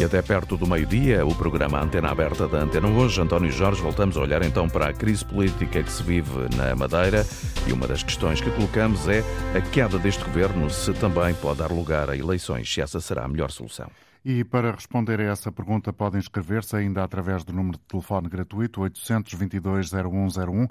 [0.00, 3.20] E até perto do meio-dia, o programa Antena Aberta da Antena Hoje.
[3.20, 7.26] António Jorge, voltamos a olhar então para a crise política que se vive na Madeira
[7.66, 9.24] e uma das questões que colocamos é
[9.56, 13.28] a queda deste governo, se também pode dar lugar a eleições, se essa será a
[13.28, 13.90] melhor solução.
[14.24, 18.82] E para responder a essa pergunta podem inscrever-se ainda através do número de telefone gratuito
[18.82, 20.68] 822-0101,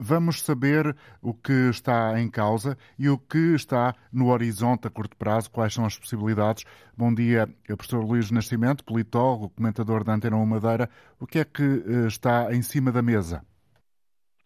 [0.00, 5.14] Vamos saber o que está em causa e o que está no horizonte a curto
[5.16, 6.64] prazo, quais são as possibilidades.
[6.96, 10.88] Bom dia, professor Luís Nascimento, politólogo, comentador da Antena 1 Madeira.
[11.20, 13.44] O que é que eh, está em cima da mesa?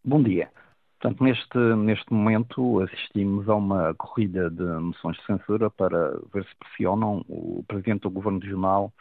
[0.05, 0.51] Bom dia.
[0.99, 6.55] Portanto, neste, neste momento assistimos a uma corrida de moções de censura para ver se
[6.59, 8.93] pressionam o Presidente do Governo Regional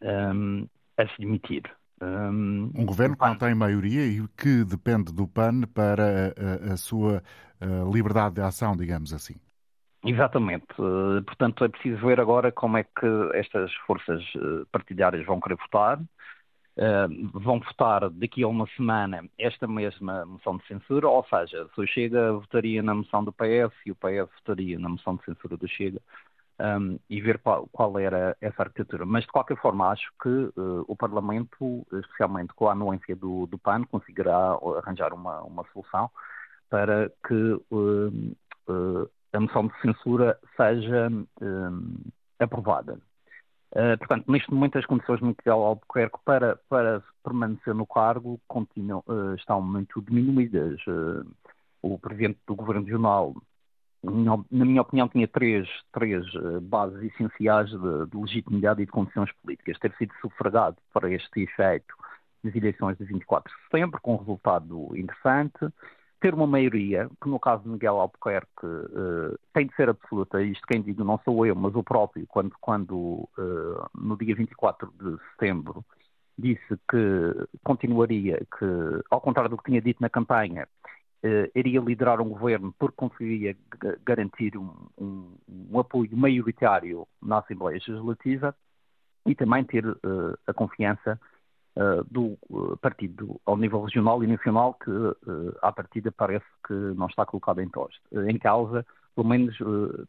[0.00, 1.62] um, a se demitir.
[2.00, 6.34] Um, um governo que não tem maioria e que depende do PAN para
[6.68, 7.22] a, a sua
[7.60, 9.36] a liberdade de ação, digamos assim.
[10.04, 10.66] Exatamente.
[11.24, 16.00] Portanto, é preciso ver agora como é que estas forças eh, partidárias vão querer votar.
[16.74, 21.80] Uh, vão votar daqui a uma semana esta mesma moção de censura, ou seja, se
[21.80, 25.56] o Chega votaria na moção do PS e o PS votaria na moção de censura
[25.58, 26.00] do Chega,
[26.58, 29.04] um, e ver qual, qual, era essa arquitetura.
[29.04, 33.58] Mas, de qualquer forma, acho que uh, o Parlamento, especialmente com a anuência do, do
[33.58, 36.10] PAN, conseguirá arranjar uma, uma solução
[36.70, 37.34] para que
[37.70, 38.36] uh,
[38.68, 41.10] uh, a moção de censura seja
[42.38, 42.98] aprovada.
[43.72, 49.02] Uh, portanto, neste momento as condições de Miguel Albuquerque para, para permanecer no cargo continuam,
[49.06, 50.78] uh, estão muito diminuídas.
[50.86, 51.26] Uh,
[51.80, 53.34] o Presidente do Governo Regional,
[54.04, 56.24] na minha opinião, tinha três, três
[56.62, 59.78] bases essenciais de, de, legitimidade e de condições políticas.
[59.78, 61.94] Ter sido sufragado para este efeito
[62.44, 65.58] nas eleições de 24 de setembro, com um resultado interessante,
[66.22, 70.64] ter uma maioria, que no caso de Miguel Albuquerque uh, tem de ser absoluta, isto
[70.68, 75.18] quem digo não sou eu, mas o próprio, quando, quando uh, no dia 24 de
[75.32, 75.84] setembro
[76.38, 78.64] disse que continuaria, que
[79.10, 80.68] ao contrário do que tinha dito na campanha,
[81.24, 83.56] uh, iria liderar um governo porque conseguiria
[84.04, 88.54] garantir um, um, um, apoio maioritário na Assembleia Legislativa
[89.26, 89.84] e também ter
[90.46, 91.20] a confiança
[92.10, 95.14] do uh, partido ao nível regional e nacional que, uh,
[95.62, 97.70] à partida, parece que não está colocado em,
[98.28, 98.84] em causa,
[99.14, 99.56] pelo menos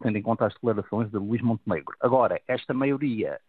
[0.02, 1.96] tendo em conta as declarações de Luís Montenegro.
[2.02, 3.40] Agora, esta maioria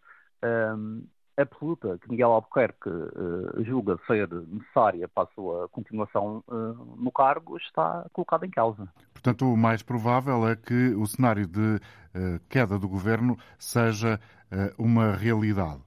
[0.77, 1.03] um,
[1.37, 7.57] absoluta que Miguel Albuquerque uh, julga ser necessária para a sua continuação uh, no cargo
[7.57, 8.87] está colocada em causa.
[9.13, 14.19] Portanto, o mais provável é que o cenário de uh, queda do governo seja
[14.77, 15.81] uma realidade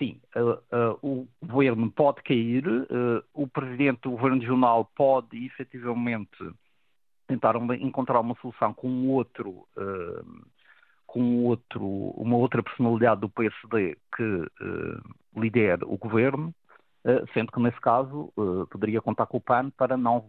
[0.00, 6.50] sim, uh, uh, o governo pode cair, uh, o presidente do governo regional pode efetivamente
[7.28, 9.68] tentar uma, encontrar uma solução com outro,
[11.06, 14.48] com outro, uma outra personalidade do PSD que
[15.36, 16.52] lidere o governo,
[17.32, 18.32] sendo que nesse caso
[18.68, 20.24] poderia contar com o PAN para não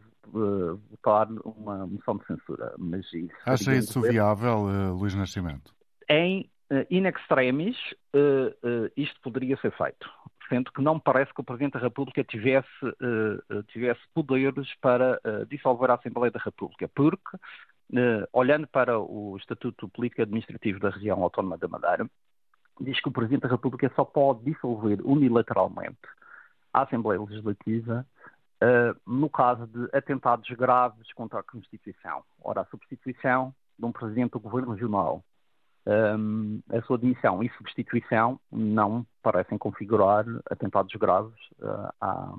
[0.92, 2.76] votar uma moção de censura.
[2.78, 5.74] Mas isso Acha isso viável, Luís Nascimento?
[6.08, 6.48] Em
[6.90, 7.78] in extremis,
[8.16, 10.10] uh, uh, isto poderia ser feito.
[10.48, 12.68] Sendo que não me parece que o Presidente da República tivesse,
[13.70, 15.18] tivesse poderes para
[15.48, 17.38] dissolver a Assembleia da República, porque,
[18.34, 22.06] olhando para o Estatuto Político Administrativo da Região Autónoma da Madeira,
[22.82, 25.96] diz que o Presidente da República só pode dissolver unilateralmente
[26.74, 28.06] a Assembleia Legislativa
[29.08, 32.26] no caso de atentados graves contra a Constituição.
[32.44, 35.24] Ora, a substituição de um Presidente do Governo Regional
[35.86, 42.34] um, a sua demissão e substituição não parecem configurar atentados graves uh, à,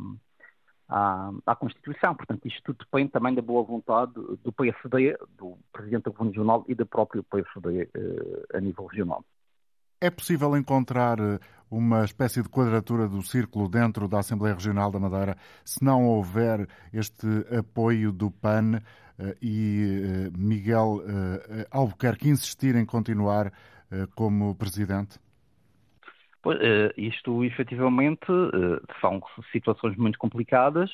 [0.88, 2.14] à, à, Constituição.
[2.14, 6.64] Portanto, isto tudo depende também da boa vontade do PSD, do Presidente do Governo Regional
[6.68, 9.24] e do próprio PSD uh, a nível regional.
[10.04, 11.38] É possível encontrar uh,
[11.72, 16.68] uma espécie de quadratura do círculo dentro da Assembleia Regional da Madeira se não houver
[16.92, 17.26] este
[17.56, 18.82] apoio do PAN
[19.18, 23.52] eh, e eh, Miguel eh, Albuquerque insistir em continuar
[24.14, 25.18] como presidente?
[26.42, 26.58] Pois,
[26.96, 28.24] isto efetivamente
[29.02, 29.20] são
[29.52, 30.90] situações muito complicadas.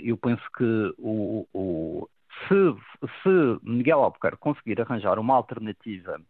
[0.00, 2.08] Eu penso que o, o,
[2.46, 2.54] se,
[3.24, 6.20] se Miguel Albuquerque conseguir arranjar uma alternativa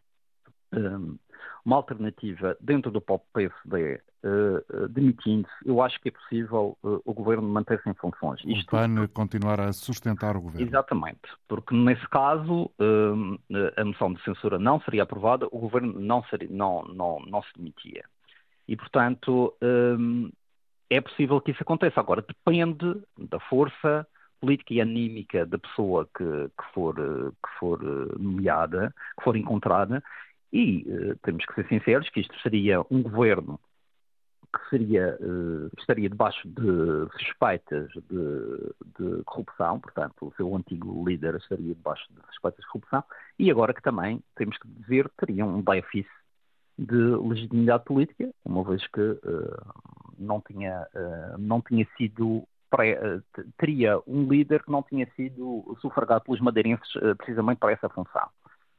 [1.64, 7.12] uma alternativa dentro do próprio PSD uh, demitindo-se, eu acho que é possível uh, o
[7.12, 8.40] governo manter-se em funções.
[8.44, 10.66] O PAN continuar a sustentar o governo.
[10.66, 16.22] Exatamente, porque nesse caso uh, a moção de censura não seria aprovada, o governo não,
[16.24, 18.04] seria, não, não, não se demitia.
[18.68, 19.54] E, portanto,
[20.88, 21.98] é possível que isso aconteça.
[21.98, 24.06] Agora, depende da força
[24.40, 27.82] política e anímica da pessoa que, que for, que for
[28.18, 30.02] nomeada, que for encontrada,
[30.52, 33.58] e uh, temos que ser sinceros que isto seria um governo
[34.54, 41.36] que seria, uh, estaria debaixo de suspeitas de, de, corrupção, portanto, o seu antigo líder
[41.36, 43.02] estaria debaixo de suspeitas de corrupção,
[43.38, 46.10] e agora que também, temos que dizer, teria um déficit
[46.78, 49.62] de legitimidade política, uma vez que uh,
[50.18, 50.86] não, tinha,
[51.38, 52.98] não tinha sido pré,
[53.58, 58.28] teria um líder que não tinha sido sufragado pelos madeirenses precisamente para essa função.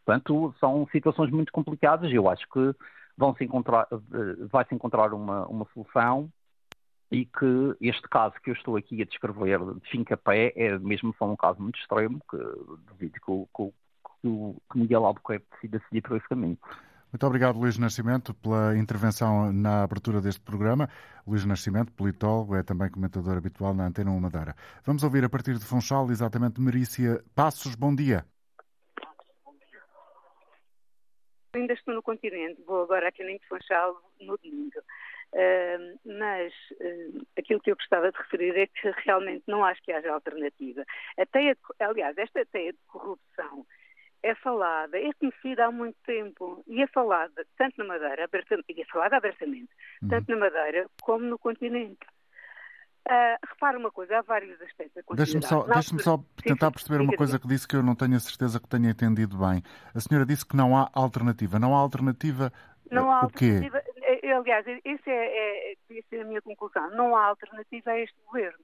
[0.06, 2.76] Portanto, são situações muito complicadas e eu acho que
[3.18, 6.30] vão -se encontrar, eh, vai-se encontrar uma, uma solução
[7.12, 11.26] e que este caso que eu estou aqui a descrever de fim-capé é mesmo só
[11.26, 12.38] um caso muito extremo que
[12.92, 16.58] devido que, que, que Miguel Albuquerque decida seguir por esse caminho.
[17.12, 20.90] Muito obrigado, Luís Nascimento, pela intervenção na abertura deste programa.
[21.28, 24.56] Luís Nascimento, politólogo, é também comentador habitual na Antena 1 Madeira.
[24.84, 27.76] Vamos ouvir a partir de Funchal, exatamente Merícia Passos.
[27.76, 28.26] Bom dia.
[31.54, 34.80] Ainda estou no continente, vou agora a Caminho de Funchal no domingo.
[35.34, 39.92] Uh, mas uh, aquilo que eu gostava de referir é que realmente não acho que
[39.92, 40.84] haja alternativa.
[41.18, 43.66] A teia de, aliás, esta teia de corrupção
[44.24, 48.30] é falada, é conhecida há muito tempo e é falada tanto na Madeira,
[48.70, 49.70] e é falada abertamente,
[50.02, 50.10] uhum.
[50.10, 51.98] tanto na Madeira como no continente.
[53.06, 57.14] Uh, repara uma coisa, há vários aspectos a Deixe-me só, deixe só tentar perceber uma
[57.18, 59.62] coisa que disse que eu não tenho a certeza que tenha entendido bem.
[59.94, 61.60] A senhora disse que não há alternativa.
[61.60, 62.52] Não há alternativa
[62.94, 63.46] não há o quê?
[63.46, 65.76] Alternativa, eh, aliás, essa é, é,
[66.12, 66.90] é a minha conclusão.
[66.92, 68.64] Não há alternativa a este governo.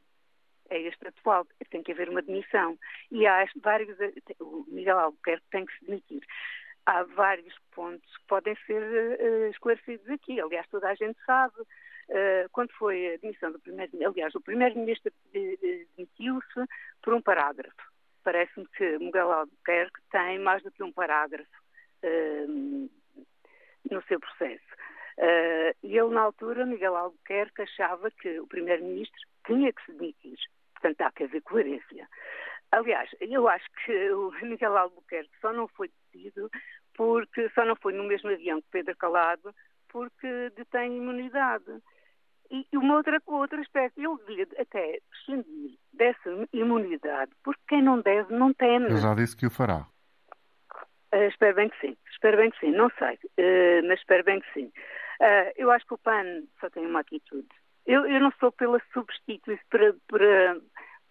[0.70, 1.48] É este atual.
[1.72, 2.78] Tem que haver uma demissão.
[3.12, 4.00] E há vários...
[4.00, 6.22] Eh, o Miguel Albuquerque tem que se demitir.
[6.86, 10.40] Há vários pontos que podem ser uh, esclarecidos aqui.
[10.42, 11.56] Aliás, toda a gente sabe
[12.10, 16.66] Uh, quando foi a demissão do primeiro aliás, o primeiro-ministro demitiu-se
[17.04, 17.76] por um parágrafo.
[18.24, 21.48] Parece-me que Miguel Albuquerque tem mais do que um parágrafo
[23.92, 24.66] no seu processo.
[25.84, 30.40] E ele, na altura, Miguel Albuquerque, achava que o primeiro-ministro tinha que se demitir.
[30.74, 32.10] Portanto, há que haver coerência.
[32.72, 36.50] Aliás, eu acho que o Miguel Albuquerque só não foi detido
[36.96, 39.54] porque só não foi no mesmo avião que Pedro Calado
[39.88, 41.82] porque detém imunidade.
[42.52, 48.34] E uma outra, outro aspecto, ele devia até prescindir dessa imunidade, porque quem não deve
[48.34, 48.90] não teme.
[48.90, 49.86] Eu já disse que o fará.
[51.14, 54.40] Uh, espero bem que sim, espero bem que sim, não sei, uh, mas espero bem
[54.40, 54.66] que sim.
[54.66, 57.48] Uh, eu acho que o PAN só tem uma atitude.
[57.86, 60.58] Eu, eu não sou pela substituição, para, para,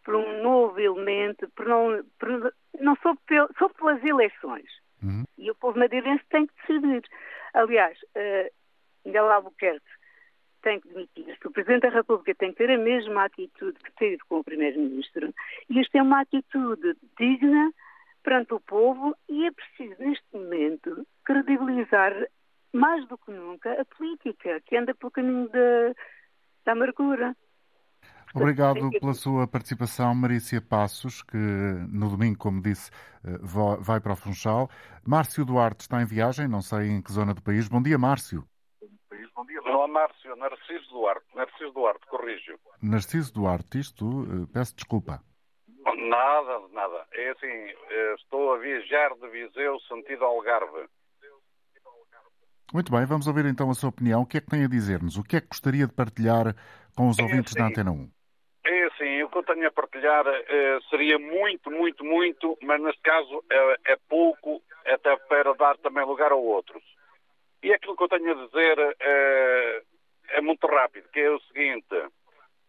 [0.09, 4.65] para um novo elemento, por não, por, não sou, pel, sou pelas eleições.
[5.03, 5.25] Uhum.
[5.37, 7.05] E o povo madeirense tem que decidir.
[7.53, 9.85] Aliás, uh, Albuquerque
[10.63, 11.47] tem que demitir-se.
[11.47, 15.35] O Presidente da República tem que ter a mesma atitude que teve com o Primeiro-Ministro.
[15.69, 17.71] E isto é uma atitude digna
[18.23, 22.15] perante o povo e é preciso, neste momento, credibilizar
[22.73, 25.95] mais do que nunca a política, que anda pelo caminho da,
[26.65, 27.37] da amargura.
[28.35, 32.91] Obrigado pela sua participação, Marícia Passos, que no domingo, como disse,
[33.25, 33.39] eh,
[33.81, 34.69] vai para o Funchal.
[35.07, 37.69] Márcio Duarte está em viagem, não sei em que zona do país.
[37.69, 38.45] Bom dia, Márcio.
[39.35, 39.61] Bom dia.
[39.63, 41.27] Não é Márcio, Narciso Duarte.
[41.35, 42.59] Narciso Duarte, corrijo.
[42.83, 45.23] Narciso Duarte, isto, eh, peço desculpa.
[45.97, 47.07] Nada, nada.
[47.13, 50.89] É assim, eh, estou a viajar de Viseu sentido Algarve.
[52.73, 54.21] Muito bem, vamos ouvir então a sua opinião.
[54.21, 55.17] O que é que tem a dizer-nos?
[55.17, 56.55] O que é que gostaria de partilhar
[56.95, 58.18] com os é ouvintes assim, da Antena 1?
[59.29, 63.93] O que eu tenho a partilhar eh, seria muito, muito, muito, mas neste caso é,
[63.93, 66.83] é pouco, até para dar também lugar a outros.
[67.63, 69.83] E aquilo que eu tenho a dizer é,
[70.31, 71.95] é muito rápido, que é o seguinte.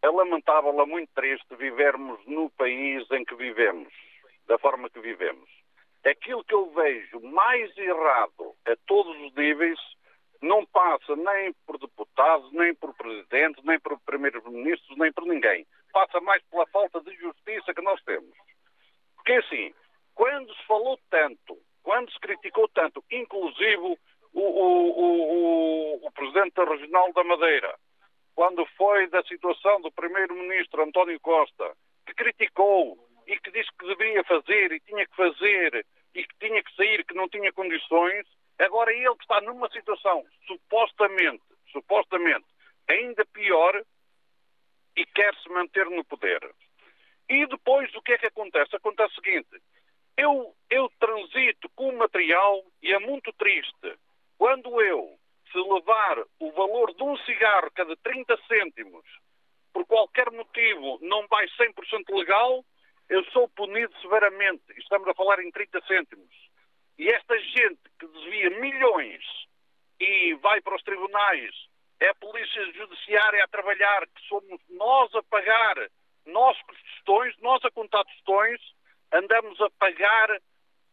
[0.01, 3.93] É lamentável, é muito triste vivermos no país em que vivemos,
[4.45, 5.49] da forma que vivemos.
[6.05, 9.79] Aquilo que eu vejo mais errado a todos os níveis
[10.41, 15.65] não passa nem por deputados, nem por presidentes, nem por primeiros-ministros, nem por ninguém.
[15.91, 18.35] Passa mais pela falta de justiça que nós temos.
[19.15, 19.73] Porque assim,
[20.13, 23.97] quando se falou tanto, quando se criticou tanto, inclusive o,
[24.33, 27.75] o, o, o Presidente Regional da Madeira,
[28.35, 34.23] quando foi da situação do Primeiro-Ministro António Costa, que criticou e que disse que deveria
[34.23, 38.25] fazer e tinha que fazer e que tinha que sair, que não tinha condições,
[38.57, 42.45] agora ele está numa situação supostamente, supostamente,
[42.87, 43.83] ainda pior
[44.99, 46.41] e quer se manter no poder.
[47.29, 48.75] E depois o que é que acontece?
[48.75, 49.61] Acontece o seguinte:
[50.17, 53.97] eu, eu transito com material e é muito triste
[54.37, 55.17] quando eu,
[55.51, 59.05] se levar o valor de um cigarro cada 30 cêntimos,
[59.73, 62.63] por qualquer motivo não vai 100% legal,
[63.07, 64.63] eu sou punido severamente.
[64.77, 66.29] Estamos a falar em 30 cêntimos.
[66.97, 69.23] E esta gente que desvia milhões
[69.99, 71.55] e vai para os tribunais,
[71.99, 75.75] é a polícia judiciária a trabalhar, que somos nós a pagar,
[76.25, 78.61] nós com os tostões, nós a contar tostões,
[79.11, 80.39] andamos a pagar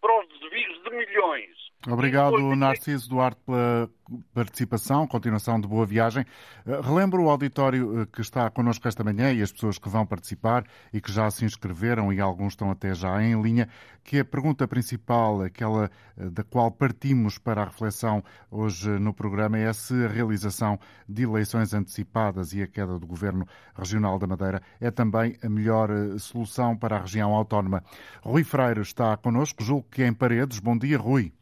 [0.01, 1.57] para os desvios de milhões.
[1.89, 3.89] Obrigado, Narciso Duarte, pela
[4.35, 5.07] participação.
[5.07, 6.25] Continuação de boa viagem.
[6.67, 10.05] Eh, relembro o auditório eh, que está connosco esta manhã e as pessoas que vão
[10.05, 13.69] participar e que já se inscreveram e alguns estão até já em linha,
[14.03, 19.57] que a pergunta principal, aquela eh, da qual partimos para a reflexão hoje no programa,
[19.57, 24.61] é se a realização de eleições antecipadas e a queda do Governo Regional da Madeira
[24.81, 27.85] é também a melhor solução para a região autónoma.
[28.23, 30.59] Rui Freire está connosco, julgo que é em Paredes.
[30.59, 31.33] Bom dia, Rui.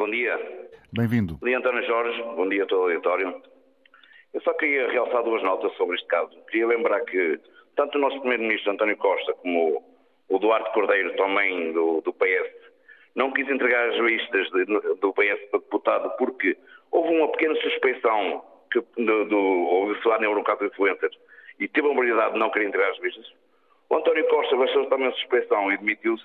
[0.00, 0.34] Bom dia.
[0.94, 1.34] Bem-vindo.
[1.34, 2.22] Bom dia, António Jorge.
[2.22, 3.42] Bom dia a todo o auditório.
[4.32, 6.30] Eu só queria realçar duas notas sobre este caso.
[6.50, 7.38] Queria lembrar que
[7.76, 9.84] tanto o nosso Primeiro-Ministro António Costa como
[10.30, 12.50] o Duarte Cordeiro, também do, do PS,
[13.14, 16.56] não quis entregar as listas de, do PS para deputado porque
[16.90, 18.42] houve uma pequena suspeição
[18.72, 21.14] que, do, do, houve um caso de influencers
[21.58, 23.30] e teve a mobilidade de não querer entregar as listas.
[23.90, 26.24] O António Costa baixou também a suspeição e demitiu-se.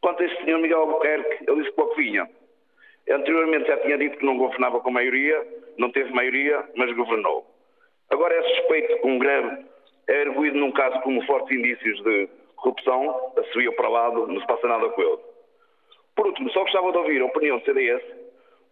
[0.00, 2.26] Quanto a este senhor Miguel Albuquerque, ele disse que pouco vinha.
[3.08, 5.46] Anteriormente já tinha dito que não governava com maioria,
[5.78, 7.46] não teve maioria, mas governou.
[8.10, 9.64] Agora é suspeito que um greve
[10.08, 14.66] é erguido num caso como fortes indícios de corrupção, subiu para lado, não se passa
[14.66, 15.18] nada com ele.
[16.14, 18.02] Por último, só gostava de ouvir a opinião do CDS,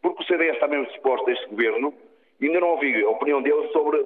[0.00, 1.94] porque o CDS está mesmo disposto a este governo,
[2.40, 4.04] e ainda não ouvi a opinião dele sobre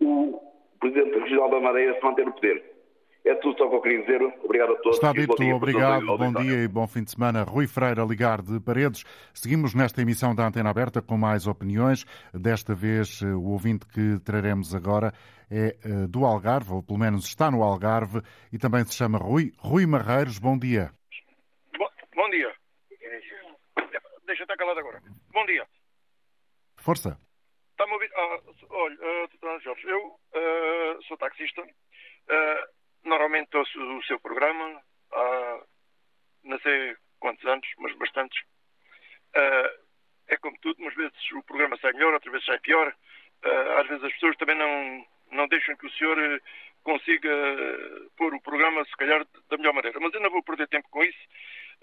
[0.00, 0.40] o
[0.80, 2.69] Presidente Regional da Madeira se manter no poder.
[3.24, 4.22] É tudo só o que eu queria dizer.
[4.42, 4.96] Obrigado a todos.
[4.96, 7.42] Está dito, dia, obrigado, bom dia e bom fim de semana.
[7.42, 9.04] Rui Freire a ligar de Paredes.
[9.34, 12.04] Seguimos nesta emissão da Antena Aberta com mais opiniões.
[12.32, 15.12] Desta vez, eh, o ouvinte que traremos agora
[15.50, 19.52] é eh, do Algarve, ou pelo menos está no Algarve, e também se chama Rui.
[19.58, 20.90] Rui Marreiros, bom dia.
[21.76, 22.50] Bom, bom dia.
[24.26, 25.02] Deixa estar calado agora.
[25.32, 25.66] Bom dia.
[26.78, 27.18] Força.
[27.72, 28.10] Está-me a ouvir?
[28.14, 31.62] Ah, olha, uh, Jorge, eu uh, sou taxista.
[31.62, 35.60] Uh, Normalmente ouço o seu programa há
[36.44, 38.42] não sei quantos anos, mas bastantes.
[39.36, 39.90] Uh,
[40.28, 42.94] é como tudo, umas vezes o programa sai melhor, outras vezes sai pior.
[43.44, 46.40] Uh, às vezes as pessoas também não, não deixam que o senhor eh,
[46.82, 47.30] consiga
[48.16, 49.98] pôr o programa, se calhar, da melhor maneira.
[50.00, 51.18] Mas eu não vou perder tempo com isso.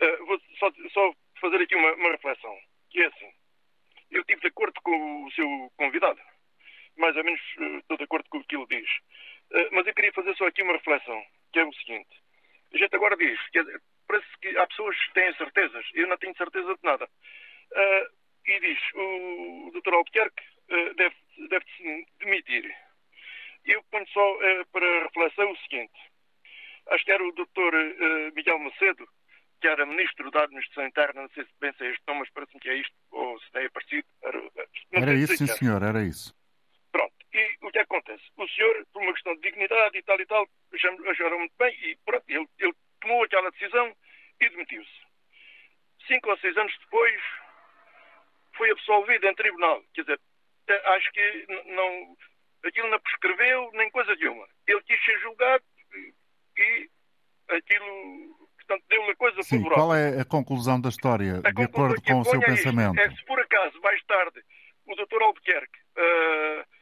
[0.02, 2.56] Uh, vou só, só, fazer aqui uma, uma reflexão,
[2.90, 3.32] que é assim.
[4.12, 6.20] Eu estive de acordo com o seu convidado.
[6.98, 7.42] Mais ou menos
[7.80, 8.90] estou de acordo com o que ele diz.
[9.52, 12.10] Eh, mas eu queria fazer só aqui uma reflexão, que é o seguinte.
[12.74, 13.64] A gente agora diz, que
[14.08, 17.06] parece que há pessoas que têm certezas, eu não tenho certeza de nada.
[17.06, 19.94] Uh, e diz, o Dr.
[19.94, 21.16] Albuquerque uh, deve,
[21.50, 22.76] deve se demitir.
[23.66, 26.00] Eu ponho só uh, para reflexão o seguinte.
[26.88, 28.34] Acho que era o Dr.
[28.34, 29.06] Miguel Macedo,
[29.60, 32.30] que era Ministro da Administração Interna, não sei se bem se é isto, não, mas
[32.30, 34.08] parece-me que é isto, ou se é parecido.
[34.24, 34.42] Era,
[34.94, 36.37] era isso, sim, senhor, era isso.
[37.38, 38.24] E o que acontece?
[38.36, 41.96] O senhor, por uma questão de dignidade e tal e tal, acharam muito bem e
[42.04, 43.96] pronto, ele, ele tomou aquela decisão
[44.42, 45.08] e demitiu-se.
[46.08, 47.22] Cinco ou seis anos depois,
[48.56, 49.84] foi absolvido em tribunal.
[49.94, 50.20] Quer dizer,
[50.68, 52.18] acho que não,
[52.66, 54.48] aquilo não prescreveu nem coisa nenhuma.
[54.66, 55.64] Ele quis ser julgado
[56.58, 56.90] e
[57.50, 59.86] aquilo, portanto, deu-lhe a coisa Sim, favorável.
[59.86, 63.00] Qual é a conclusão da história, a de acordo com o seu pensamento?
[63.00, 64.44] É se por acaso, mais tarde,
[64.88, 65.22] o Dr.
[65.22, 66.77] Albuquerque uh,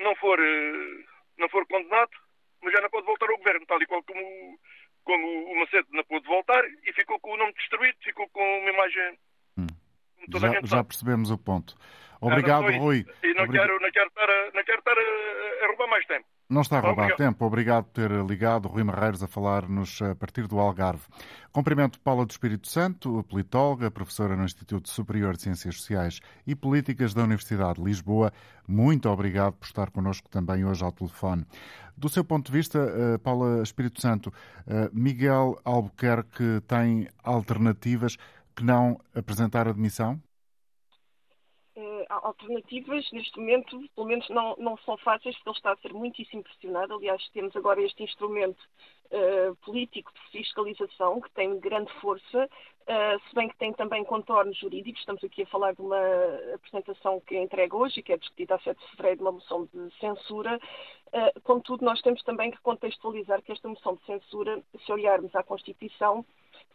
[0.00, 1.04] não for, eh,
[1.38, 2.10] não for condenado,
[2.62, 4.58] mas já não pode voltar ao governo, tal e qual como,
[5.04, 8.70] como o Macedo não pôde voltar e ficou com o nome destruído, ficou com uma
[8.70, 9.18] imagem.
[9.58, 9.66] Hum.
[10.38, 11.74] Já, já, percebemos o ponto.
[12.20, 13.06] Obrigado, Rui.
[13.22, 16.26] E não, quero, não, quero estar, a, não quero estar a, a roubar mais tempo.
[16.50, 17.18] Não está a roubar Obrigado.
[17.18, 17.44] tempo.
[17.44, 21.04] Obrigado por ter ligado Rui Marreiros a falar-nos a partir do Algarve.
[21.52, 27.14] Cumprimento Paula do Espírito Santo, politóloga, professora no Instituto Superior de Ciências Sociais e Políticas
[27.14, 28.32] da Universidade de Lisboa.
[28.66, 31.46] Muito obrigado por estar connosco também hoje ao telefone.
[31.96, 34.32] Do seu ponto de vista, eh, Paula Espírito Santo,
[34.66, 38.16] eh, Miguel Albuquerque tem alternativas
[38.56, 40.20] que não apresentar admissão?
[42.10, 46.42] Alternativas, neste momento, pelo menos não, não são fáceis, porque ele está a ser muitíssimo
[46.42, 46.94] pressionado.
[46.94, 48.60] Aliás, temos agora este instrumento
[49.10, 54.56] uh, político de fiscalização, que tem grande força, uh, se bem que tem também contornos
[54.58, 55.00] jurídicos.
[55.00, 55.98] Estamos aqui a falar de uma
[56.54, 59.32] apresentação que é entregue hoje e que é discutida a 7 de fevereiro, de uma
[59.32, 60.60] moção de censura.
[61.08, 65.42] Uh, contudo, nós temos também que contextualizar que esta moção de censura, se olharmos à
[65.42, 66.24] Constituição,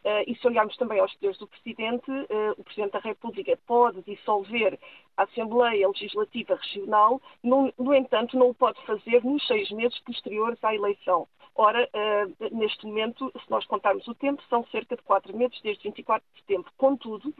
[0.06, 4.04] Uh, e se olharmos também aos poderes do Presidente, uh, o Presidente da República pode
[4.04, 4.80] dissolver
[5.18, 10.64] a Assembleia Legislativa Regional, no, no, entanto, não o pode fazer nos seis meses posteriores
[10.64, 11.28] à eleição.
[11.56, 15.84] Ora, uh, neste momento, se nós contarmos o tempo, são cerca de quatro meses, desde
[15.84, 16.72] 24 de setembro.
[16.78, 17.34] Contudo,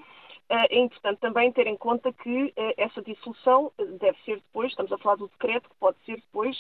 [0.50, 5.16] é importante também ter em conta que essa dissolução deve ser depois, estamos a falar
[5.16, 6.56] do decreto, que pode ser depois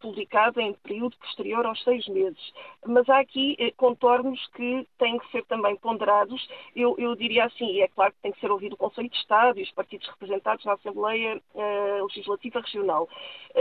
[0.00, 2.52] publicado em período posterior aos seis meses.
[2.86, 6.48] Mas há aqui contornos que têm que ser também ponderados.
[6.74, 9.16] Eu, eu diria assim, e é claro que tem que ser ouvido o Conselho de
[9.16, 11.40] Estado e os partidos representados na Assembleia
[12.02, 13.08] Legislativa Regional.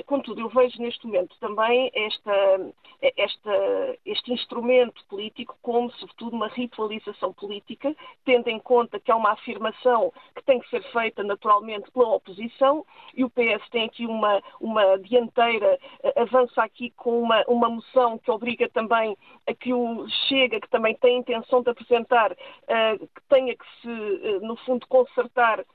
[0.06, 2.72] contudo, eu vejo neste momento também esta,
[3.16, 9.27] esta, este instrumento político como, sobretudo, uma ritualização política, tendo em conta que há uma
[9.28, 14.06] uma afirmação que tem que ser feita naturalmente pela oposição e o PS tem aqui
[14.06, 19.74] uma, uma dianteira, eh, avança aqui com uma, uma moção que obriga também a que
[19.74, 24.40] o Chega, que também tem a intenção de apresentar, uh, que tenha que se, uh,
[24.42, 25.66] no fundo, consertar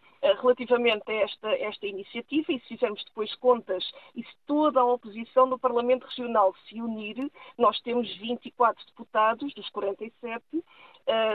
[0.41, 5.49] relativamente a esta, esta iniciativa e se fizermos depois contas e se toda a oposição
[5.49, 7.29] do Parlamento Regional se unir,
[7.59, 10.63] nós temos 24 deputados dos 47 uh,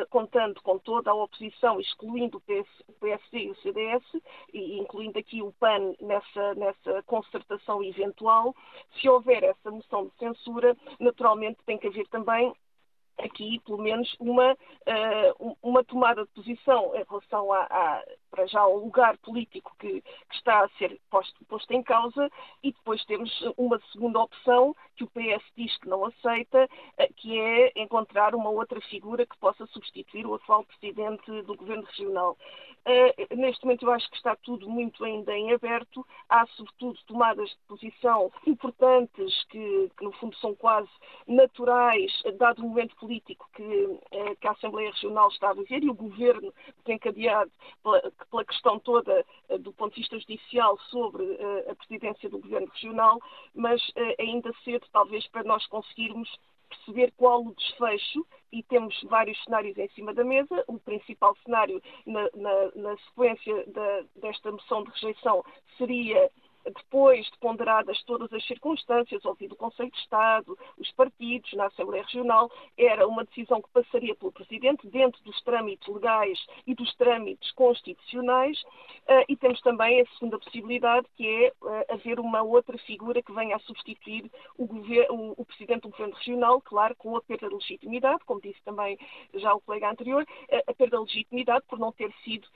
[0.10, 4.04] contando com toda a oposição, excluindo o, PS, o PSD e o CDS,
[4.54, 8.56] e incluindo aqui o PAN nessa, nessa concertação eventual,
[9.00, 12.54] se houver essa moção de censura, naturalmente tem que haver também
[13.18, 18.62] aqui, pelo menos, uma, uh, uma tomada de posição em relação a, a, para já
[18.62, 22.30] ao lugar político que, que está a ser posto, posto, em causa
[22.64, 27.40] e depois temos uma segunda opção que o PS diz que não aceita, uh, que
[27.40, 32.38] é encontrar uma outra figura que possa substituir o atual presidente do governo regional.
[32.86, 36.06] Uh, neste momento eu acho que está tudo muito ainda em aberto.
[36.30, 40.90] Há, sobretudo, tomadas de posição importantes que, que no fundo, são quase
[41.28, 45.90] naturais, dado o momento político que, eh, que, a Assembleia Regional está a viver e
[45.90, 47.52] o governo desencadeado
[47.84, 52.40] pela, pela questão toda eh, do ponto de vista judicial sobre eh, a presidência do
[52.40, 53.20] governo regional,
[53.54, 53.82] mas
[54.20, 56.30] ainda cedo, talvez, para nós conseguirmos
[56.68, 60.64] perceber qual o desfecho e temos vários cenários em cima da mesa.
[60.68, 65.44] O principal cenário na, na, na sequência da, desta moção de rejeição
[65.78, 66.30] seria
[66.70, 72.04] depois de ponderadas todas as circunstâncias, ouvido o Conselho de Estado, os partidos na Assembleia
[72.04, 77.52] Regional, era uma decisão que passaria pelo Presidente dentro dos trâmites legais e dos trâmites
[77.52, 83.22] constitucionais uh, e temos também a segunda possibilidade que é uh, haver uma outra figura
[83.22, 87.48] que venha a substituir o, o, o, Presidente do Governo Regional, claro, com a perda
[87.48, 88.98] de legitimidade, como disse também
[89.36, 92.48] já o colega anterior, uh, a perda de legitimidade por não ter sido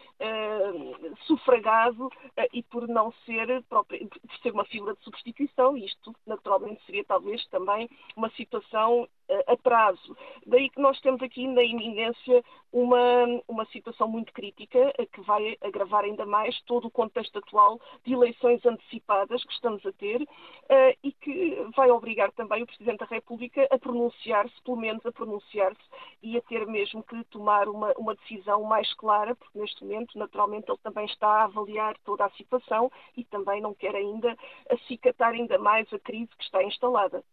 [1.26, 2.10] sufragado
[2.54, 4.01] e por não ser próprio
[4.42, 9.08] ser uma figura de substituição, e isto naturalmente seria talvez também uma situação
[9.48, 10.16] a prazo.
[10.46, 16.04] Daí que nós temos aqui na iminência uma, uma situação muito crítica que vai agravar
[16.04, 21.12] ainda mais todo o contexto atual de eleições antecipadas que estamos a ter uh, e
[21.12, 25.82] que vai obrigar também o Presidente da República a pronunciar-se, pelo menos a pronunciar-se
[26.24, 30.70] e a ter mesmo que tomar uma, uma decisão mais clara, porque neste momento, naturalmente,
[30.70, 34.38] ele também está a avaliar toda a situação e também não quer ainda
[34.70, 37.24] acicatar ainda mais a crise que está instalada.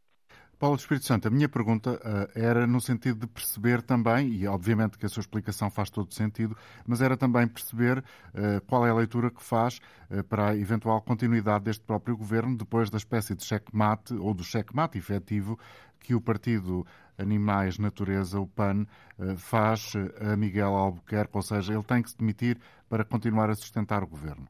[0.58, 4.98] Paulo Espírito Santo, a minha pergunta uh, era no sentido de perceber também, e obviamente
[4.98, 8.94] que a sua explicação faz todo sentido, mas era também perceber uh, qual é a
[8.94, 9.78] leitura que faz
[10.10, 14.42] uh, para a eventual continuidade deste próprio governo depois da espécie de checkmate ou do
[14.42, 15.56] checkmate efetivo
[16.00, 16.84] que o partido
[17.16, 18.86] Animais Natureza, o PAN,
[19.36, 22.56] faz a Miguel Albuquerque, ou seja, ele tem que se demitir
[22.88, 24.48] para continuar a sustentar o governo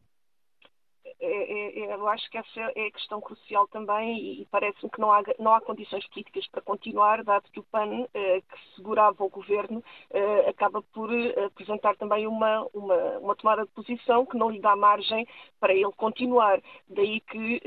[1.74, 5.54] eu acho que essa é a questão crucial também e parece-me que não há, não
[5.54, 10.48] há condições políticas para continuar, dado que o PAN, eh, que segurava o governo, eh,
[10.48, 14.74] acaba por eh, apresentar também uma, uma, uma, tomada de posição que não lhe dá
[14.76, 15.26] margem
[15.60, 16.60] para ele continuar.
[16.88, 17.60] Daí que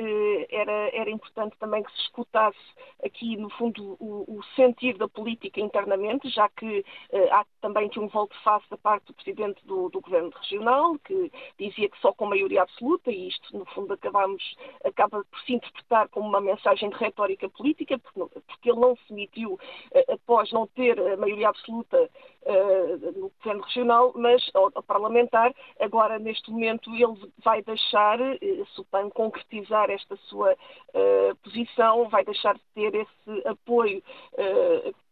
[0.50, 2.58] era, era importante também que se escutasse
[3.04, 6.84] aqui, no fundo, o, o sentir da política internamente, já que
[7.32, 11.90] há também que um volte-face da parte do presidente do, do governo regional, que dizia
[11.90, 16.28] que só com maioria absoluta, e isto, no fundo, acabamos, acaba por se interpretar como
[16.28, 21.18] uma mensagem de retórica política, porque, ele não se emitiu uh, após não ter a
[21.18, 21.98] maioria absoluta
[22.44, 29.12] uh, no governo regional, mas ao, parlamentar, agora neste momento ele vai deixar, se o
[29.12, 30.56] concretizar esta sua
[31.44, 34.04] posição, vai deixar de ter esse apoio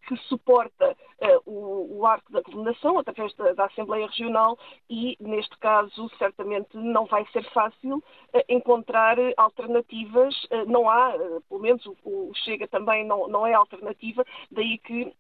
[0.07, 4.57] que suporta uh, o, o, arco da governação através da, da, Assembleia Regional
[4.89, 8.03] e, neste caso, certamente não vai ser fácil uh,
[8.47, 10.35] encontrar alternativas.
[10.45, 11.13] Uh, não há,
[11.47, 15.13] pelo menos o, o, Chega também não, não é alternativa, daí que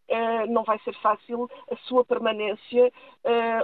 [0.49, 2.91] não vai ser fácil a sua permanência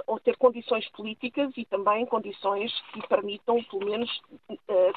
[0.06, 4.22] ou ter condições políticas e também condições que permitam, pelo menos,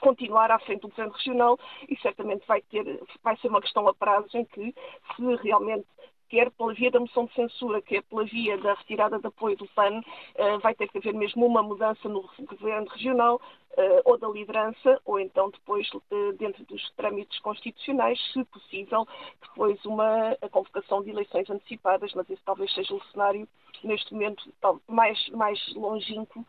[0.02, 3.94] continuar à frente do governo regional e certamente vai ter, vai ser uma questão a
[3.94, 4.74] prazo em que,
[5.16, 5.86] se realmente
[6.30, 9.68] quer pela via da moção de censura, quer pela via da retirada de apoio do
[9.68, 10.02] PAN,
[10.36, 13.42] eh, vai ter que haver mesmo uma mudança no governo regional
[13.76, 19.08] eh, ou da liderança, ou então depois, eh, dentro dos trâmites constitucionais, se possível,
[19.42, 23.48] depois uma convocação de eleições antecipadas, mas esse talvez seja o cenário,
[23.84, 24.54] neste momento,
[24.88, 26.46] mais, mais longínquo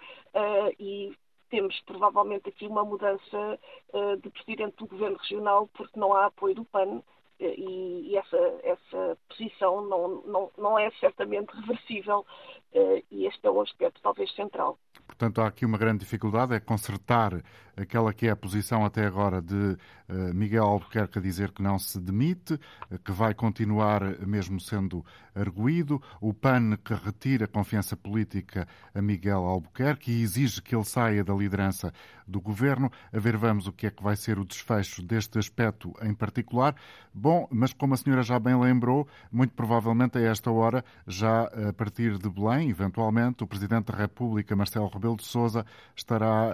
[0.79, 1.13] e
[1.49, 3.59] temos provavelmente aqui uma mudança
[4.21, 7.03] de presidente do governo regional porque não há apoio do PAN
[7.41, 12.25] e, essa, essa posição não, não, não é certamente reversível
[12.73, 14.79] e este é o aspecto talvez central.
[15.07, 17.43] Portanto, há aqui uma grande dificuldade, é consertar
[17.77, 21.79] aquela que é a posição até agora de uh, Miguel Albuquerque a dizer que não
[21.79, 25.05] se demite, uh, que vai continuar mesmo sendo
[25.35, 31.25] arguído, o PAN que retira confiança política a Miguel Albuquerque e exige que ele saia
[31.25, 31.93] da liderança
[32.27, 32.91] do governo.
[33.13, 36.75] A ver, vamos o que é que vai ser o desfecho deste aspecto em particular.
[37.13, 41.73] Bom, mas como a senhora já bem lembrou, muito provavelmente a esta hora, já a
[41.73, 45.65] partir de Belém, eventualmente, o Presidente da República, Marcelo Rebelo de Sousa,
[45.97, 46.51] estará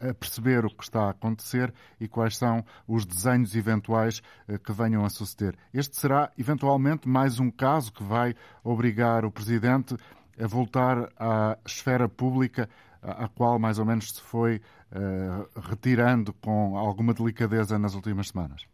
[0.00, 4.58] a, a perceber o que está a acontecer e quais são os desenhos eventuais eh,
[4.58, 5.56] que venham a suceder.
[5.72, 9.96] Este será, eventualmente, mais um caso que vai obrigar o Presidente
[10.38, 12.68] a voltar à esfera pública
[13.02, 14.60] à qual mais ou menos se foi
[14.92, 18.69] uh, retirando com alguma delicadeza nas últimas semanas?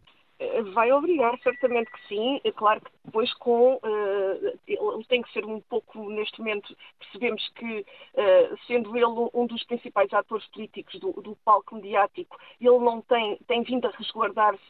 [0.76, 2.38] Vai obrigar, certamente que sim.
[2.44, 7.48] É claro que depois com uh, ele tem que ser um pouco, neste momento, percebemos
[7.54, 13.00] que, uh, sendo ele um dos principais atores políticos do, do palco mediático, ele não
[13.00, 14.60] tem, tem vindo a resguardar-se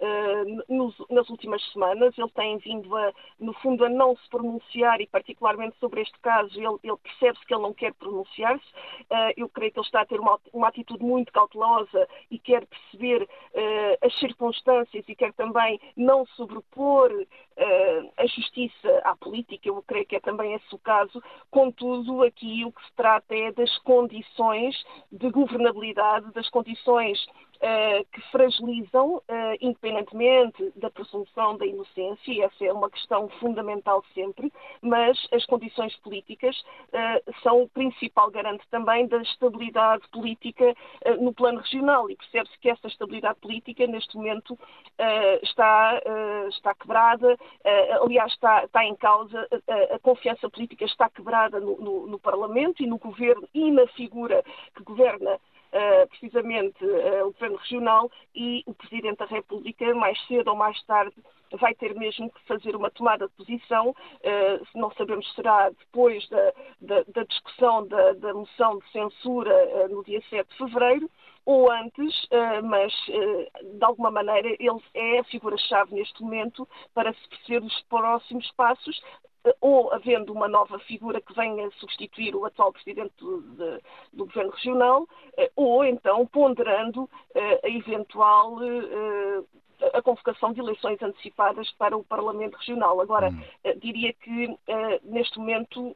[0.00, 5.06] uh, nas últimas semanas, ele tem vindo, a, no fundo, a não se pronunciar e,
[5.06, 8.66] particularmente sobre este caso, ele, ele percebe-se que ele não quer pronunciar-se.
[9.34, 13.26] eu creio que ele está a ter uma, uma atitude muito cautelosa e quer perceber
[14.02, 15.53] as circunstâncias e quer também
[15.96, 21.22] não sobrepor uh, a justiça à política, eu creio que é também esse o caso.
[21.50, 24.74] Contudo, aqui o que se trata é das condições
[25.12, 27.18] de governabilidade, das condições
[27.64, 29.22] uh, que fragilizam, uh,
[29.60, 35.96] independentemente da presunção da inocência, e essa é uma questão fundamental sempre, mas as condições
[35.96, 40.74] políticas uh, são o principal garante também da estabilidade política
[41.20, 44.58] no plano regional, e percebe-se que essa estabilidade política, neste momento,
[45.42, 46.00] está,
[46.48, 47.36] está quebrada,
[48.02, 49.46] aliás, está, está em causa,
[49.92, 54.42] a confiança política está quebrada no, no, no Parlamento e no governo e na figura
[54.74, 55.38] que governa
[55.74, 60.80] uh, precisamente uh, o governo regional e o Presidente da República, mais cedo ou mais
[60.84, 61.14] tarde,
[61.52, 66.26] vai ter mesmo que fazer uma tomada de posição, uh, não sabemos se será depois
[66.28, 71.10] da, da, da discussão da, da, moção de censura no dia 7 de fevereiro,
[71.46, 72.26] ou antes,
[72.64, 78.50] mas de alguma maneira ele é a figura-chave neste momento para se perceber os próximos
[78.52, 78.98] passos,
[79.60, 83.80] ou havendo uma nova figura que venha substituir o atual presidente do, de,
[84.12, 89.42] do governo regional, eh, ou então ponderando eh, a eventual eh,
[89.92, 93.00] a convocação de eleições antecipadas para o Parlamento Regional.
[93.00, 93.42] Agora, hum.
[93.62, 94.56] Eh, diria que uh,
[95.02, 95.94] neste momento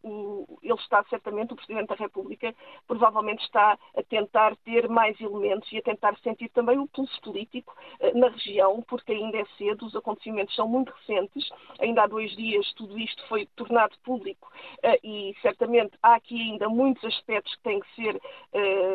[0.63, 2.55] ele está certamente, o Presidente da República,
[2.87, 7.75] provavelmente está a tentar ter mais elementos e a tentar sentir também o pulso político
[8.01, 11.49] uh, na região, porque ainda é cedo, os acontecimentos são muito recentes,
[11.79, 14.51] ainda há dois dias tudo isto foi tornado público
[15.03, 18.21] e certamente há aqui ainda muitos aspectos que têm que ser,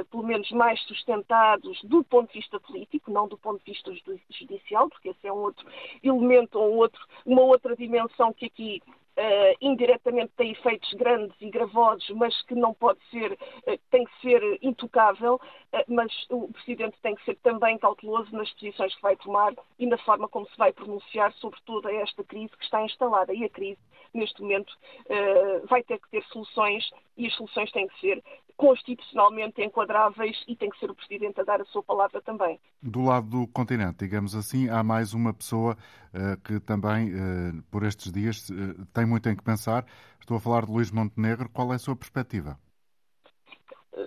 [0.10, 3.92] pelo menos, mais sustentados do ponto de vista político, não do ponto de vista
[4.30, 5.66] judicial porque esse é um outro
[6.04, 8.82] elemento ou outro, uma outra dimensão que aqui
[9.16, 14.22] Uh, indiretamente tem efeitos grandes e gravosos, mas que não pode ser, uh, tem que
[14.22, 19.16] ser intocável, uh, mas o Presidente tem que ser também cauteloso nas posições que vai
[19.16, 23.32] tomar e na forma como se vai pronunciar sobre toda esta crise que está instalada.
[23.36, 23.78] E a crise
[24.18, 28.24] neste momento uh, vai ter que ter soluções e as soluções têm que ser
[28.56, 32.60] constitucionalmente enquadráveis e tem que ser o Presidente a dar a sua palavra também.
[32.82, 35.78] Do lado do continente, digamos assim, há mais uma pessoa
[36.14, 39.86] uh, que também, uh, por estes dias, uh, tem muito em que pensar.
[40.20, 41.50] Estou a falar de Luís Montenegro.
[41.50, 42.58] Qual é a sua perspectiva?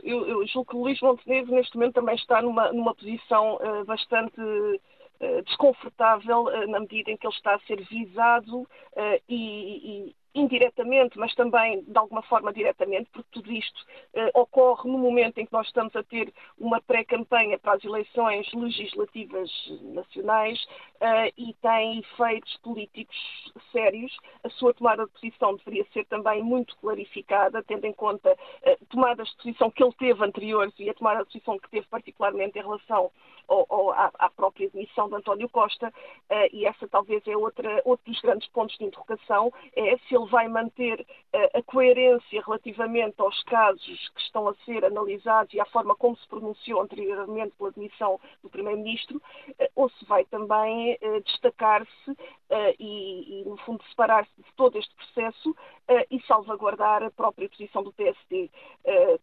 [0.02, 4.40] Eu, eu julgo que Luís Montenegro, neste momento, também está numa, numa posição bastante
[5.44, 8.68] desconfortável na medida em que ele está a ser visado
[9.28, 13.84] e, e indiretamente, mas também de alguma forma diretamente, porque tudo isto
[14.34, 19.50] ocorre no momento em que nós estamos a ter uma pré-campanha para as eleições legislativas
[19.80, 20.62] nacionais
[21.38, 23.16] e tem efeitos políticos
[23.72, 24.14] sérios.
[24.44, 29.28] A sua tomada de posição deveria ser também muito clarificada, tendo em conta uh, tomadas
[29.28, 32.62] de posição que ele teve anteriores e a tomada de posição que teve particularmente em
[32.62, 33.10] relação
[33.48, 35.92] ao, ao, à, à, própria demissão de António Costa,
[36.52, 40.48] e essa talvez é outra, outro dos grandes pontos de interrogação, é se ele vai
[40.48, 45.94] manter uh, a coerência relativamente aos casos que estão a ser analisados e à forma
[45.94, 52.16] como se pronunciou anteriormente pela admissão do Primeiro-Ministro, uh, ou se vai também uh, destacar-se
[52.78, 55.54] e, e, no fundo, separar-se de todo este processo
[56.10, 58.48] e salvaguardar a própria posição do PSD.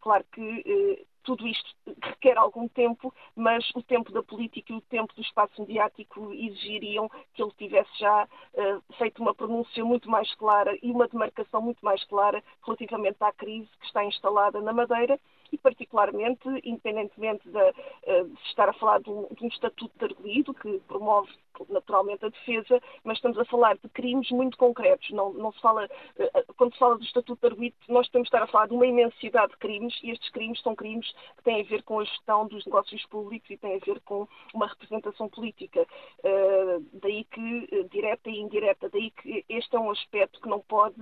[0.02, 1.70] claro que tudo isto
[2.02, 7.10] requer algum tempo, mas o tempo da política e o tempo do espaço mediático exigiriam
[7.34, 11.84] que ele tivesse já uh, feito uma pronúncia muito mais clara e uma demarcação muito
[11.84, 15.20] mais clara relativamente à crise que está instalada na Madeira
[15.54, 20.06] e, particularmente, independentemente de, uh, de estar a falar de um, de um estatuto de
[20.06, 21.32] arguído que promove
[21.70, 25.12] naturalmente a defesa, mas estamos a falar de crimes muito concretos.
[25.12, 28.36] Não, não se fala, uh, quando se fala do estatuto de arguído, nós temos de
[28.36, 31.62] estar a falar de uma imensidade de crimes e estes crimes são crimes que têm
[31.62, 35.30] a ver com a gestão dos negócios públicos e têm a ver com uma representação
[35.30, 35.86] política.
[36.24, 40.96] Uh, daí que, direta e indireta, daí que este é um aspecto que não pode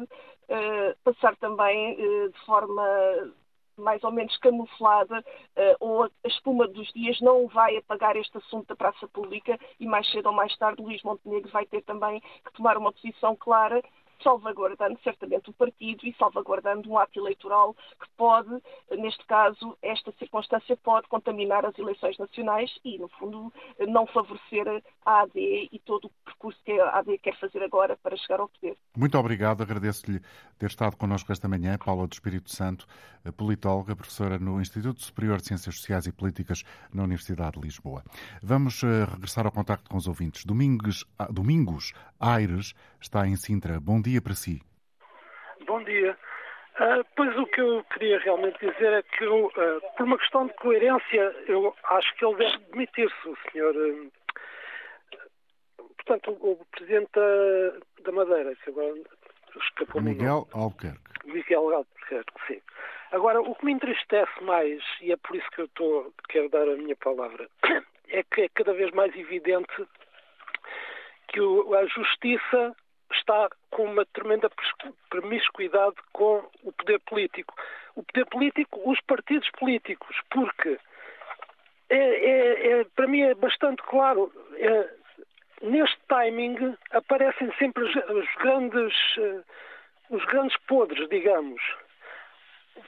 [1.06, 2.84] passar também de forma
[3.78, 8.68] mais ou menos camuflada, uh, ou a espuma dos dias não vai apagar este assunto
[8.68, 12.54] da praça pública e mais cedo ou mais tarde Luís Montenegro vai ter também que
[12.54, 13.82] tomar uma posição clara
[14.24, 20.78] salvaguardando certamente o partido e salvaguardando um ato eleitoral que pode, neste caso, esta circunstância
[20.78, 23.52] pode contaminar as eleições nacionais e, no fundo,
[23.88, 24.68] não favorecer
[25.06, 28.50] a AD e todo o percurso que a AD quer fazer agora para chegar ao
[28.50, 28.78] poder.
[28.96, 30.20] Muito obrigado, agradeço-lhe
[30.58, 32.86] ter estado connosco esta manhã, Paula do Espírito Santo,
[33.38, 38.04] politóloga, professora no Instituto Superior de Ciências Sociais e Políticas na Universidade de Lisboa.
[38.42, 40.46] Vamos eh, regressar ao contacto com os ouvintes.
[40.46, 43.80] Domingos, ah, Domingos Aires está em Sintra.
[43.80, 44.62] Bom dia dia para si.
[45.66, 46.18] Bom dia.
[46.76, 50.48] Uh, pois o que eu queria realmente dizer é que, eu, uh, por uma questão
[50.48, 53.76] de coerência, eu acho que ele deve demitir-se, o senhor.
[53.76, 54.12] Uh,
[55.98, 58.96] portanto, o, o, presidente da, da Madeira, que agora
[59.62, 61.00] escapou Miguel Albuquerque.
[61.26, 62.62] Miguel Albuquerque, sim.
[63.12, 66.68] Agora, o que me entristece mais, e é por isso que eu estou, quero dar
[66.68, 67.50] a minha palavra,
[68.10, 69.86] é que é cada vez mais evidente
[71.28, 72.76] que o, a justiça
[73.32, 74.50] está com uma tremenda
[75.10, 77.56] promiscuidade com o poder político.
[77.96, 80.78] O poder político, os partidos políticos, porque
[81.90, 84.32] é, é, é, para mim é bastante claro.
[84.56, 84.90] É,
[85.62, 89.44] neste timing aparecem sempre os, os grandes, uh,
[90.10, 91.62] os grandes podres, digamos.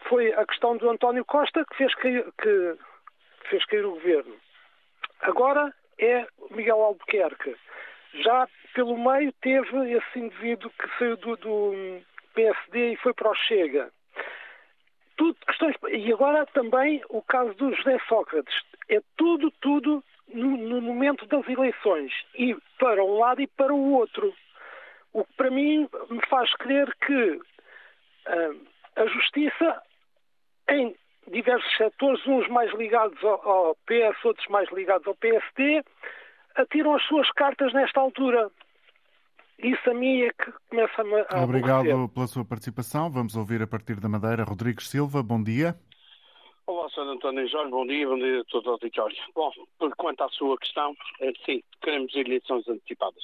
[0.10, 2.78] Foi a questão do António Costa que fez cair, que
[3.50, 4.36] fez cair o governo.
[5.22, 7.56] Agora é Miguel Albuquerque.
[8.16, 12.02] Já pelo meio teve esse indivíduo que saiu do, do
[12.34, 13.92] PSD e foi para o Chega.
[15.16, 15.76] Tudo questões.
[15.92, 18.54] E agora também o caso do José Sócrates.
[18.90, 22.12] É tudo, tudo no, no momento das eleições.
[22.36, 24.34] E para um lado e para o outro.
[25.14, 29.82] O que para mim me faz crer que uh, a justiça,
[30.70, 30.96] em
[31.28, 35.84] diversos setores, uns mais ligados ao, ao PS, outros mais ligados ao PSD,
[36.56, 38.50] atiram as suas cartas nesta altura.
[39.60, 41.44] Isso a mim é que começa a.
[41.44, 42.14] Obrigado aborrecer.
[42.14, 43.10] pela sua participação.
[43.10, 45.24] Vamos ouvir a partir da Madeira Rodrigues Silva.
[45.24, 45.76] Bom dia.
[46.66, 47.02] Olá, Sr.
[47.02, 49.20] António Jorge, bom dia, bom dia a todos os auditórios.
[49.36, 49.52] Bom,
[49.98, 53.24] quanto à sua questão, é sim, queremos eleições antecipadas.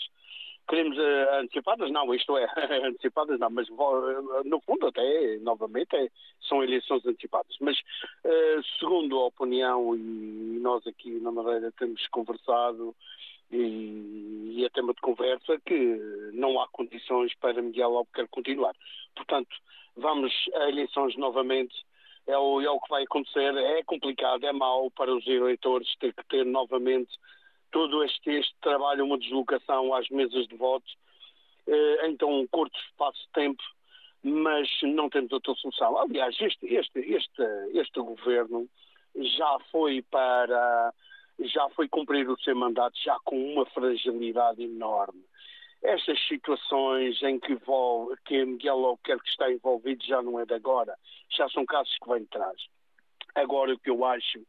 [0.70, 1.90] Queremos uh, antecipadas?
[1.90, 2.46] Não, isto é,
[2.86, 6.10] antecipadas não, mas uh, no fundo até, novamente, é,
[6.48, 7.56] são eleições antecipadas.
[7.60, 12.96] Mas, uh, segundo a opinião, e nós aqui na Madeira temos conversado,
[13.52, 16.00] e, e é tema de conversa que
[16.34, 18.76] não há condições para Miguel Albuquerque continuar.
[19.16, 19.50] Portanto,
[19.98, 21.76] vamos a eleições novamente.
[22.28, 23.58] É o, é o que vai acontecer.
[23.58, 27.10] É complicado, é mau para os eleitores ter que ter novamente
[27.72, 30.88] todo este, este trabalho, uma deslocação às mesas de voto.
[31.68, 33.64] uh, em tão curto espaço de tempo,
[34.24, 35.98] mas não temos outra solução.
[35.98, 38.68] Aliás, este, este, este, este governo
[39.16, 40.94] já foi para
[41.42, 45.24] já foi cumprir o seu mandato já com uma fragilidade enorme.
[45.82, 47.58] Estas situações em que,
[48.26, 50.94] que Miguel Albuquerque está envolvido já não é de agora,
[51.30, 52.62] já são casos que vêm de trás.
[53.36, 54.40] Agora, o que eu acho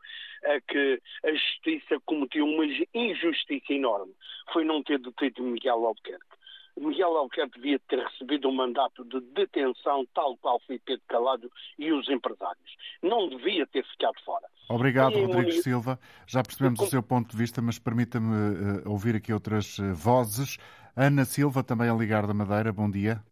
[0.45, 2.65] é que a justiça cometeu uma
[2.95, 4.15] injustiça enorme.
[4.53, 6.41] Foi não ter detido Miguel Albuquerque.
[6.77, 11.93] Miguel Albuquerque devia ter recebido um mandato de detenção, tal qual foi Pedro Calado e
[11.93, 12.77] os empresários.
[13.03, 14.47] Não devia ter ficado fora.
[14.69, 15.99] Obrigado, e Rodrigo Silva.
[16.27, 20.57] Já percebemos o seu ponto de vista, mas permita-me uh, ouvir aqui outras uh, vozes.
[20.97, 23.23] Ana Silva, também a ligar da Madeira, bom dia.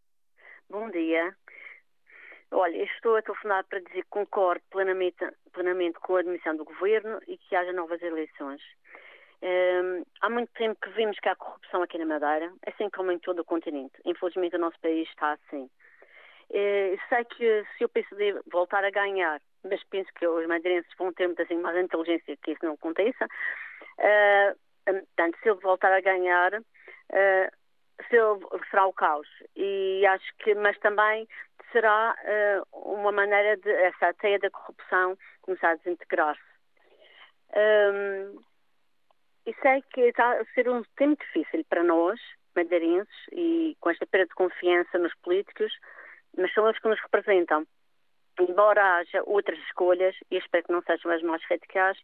[0.68, 1.34] Bom dia.
[2.50, 5.18] Olha, estou a telefonar para dizer que concordo plenamente,
[5.52, 8.62] plenamente com a admissão do governo e que haja novas eleições.
[9.40, 13.18] Um, há muito tempo que vemos que há corrupção aqui na Madeira, assim como em
[13.18, 13.94] todo o continente.
[14.04, 15.70] Infelizmente, o nosso país está assim.
[16.50, 21.12] Uh, sei que se o PSD voltar a ganhar, mas penso que os madeirenses vão
[21.12, 26.00] ter muita assim, mais inteligência que isso não aconteça, uh, portanto, se ele voltar a
[26.00, 27.58] ganhar, uh,
[28.08, 29.28] será o caos.
[29.56, 31.28] E acho que, mas também
[31.72, 32.16] será
[32.72, 36.40] uh, uma maneira de essa teia da corrupção começar a desintegrar-se.
[37.54, 38.40] Um,
[39.46, 42.20] e sei que está a ser um tempo difícil para nós,
[42.54, 45.72] madeirenses, e com esta perda de confiança nos políticos,
[46.36, 47.66] mas são eles que nos representam.
[48.38, 51.98] Embora haja outras escolhas, e espero que não sejam as mais radicais,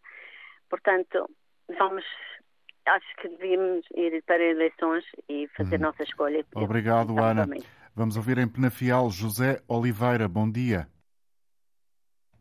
[0.69, 1.29] portanto,
[1.79, 2.05] vamos
[2.87, 5.83] acho que devíamos ir para eleições e fazer hum.
[5.83, 6.45] nossa escolha.
[6.55, 7.47] Obrigado, Ana.
[7.95, 10.29] Vamos ouvir em Penafiel José Oliveira.
[10.29, 10.89] Bom dia.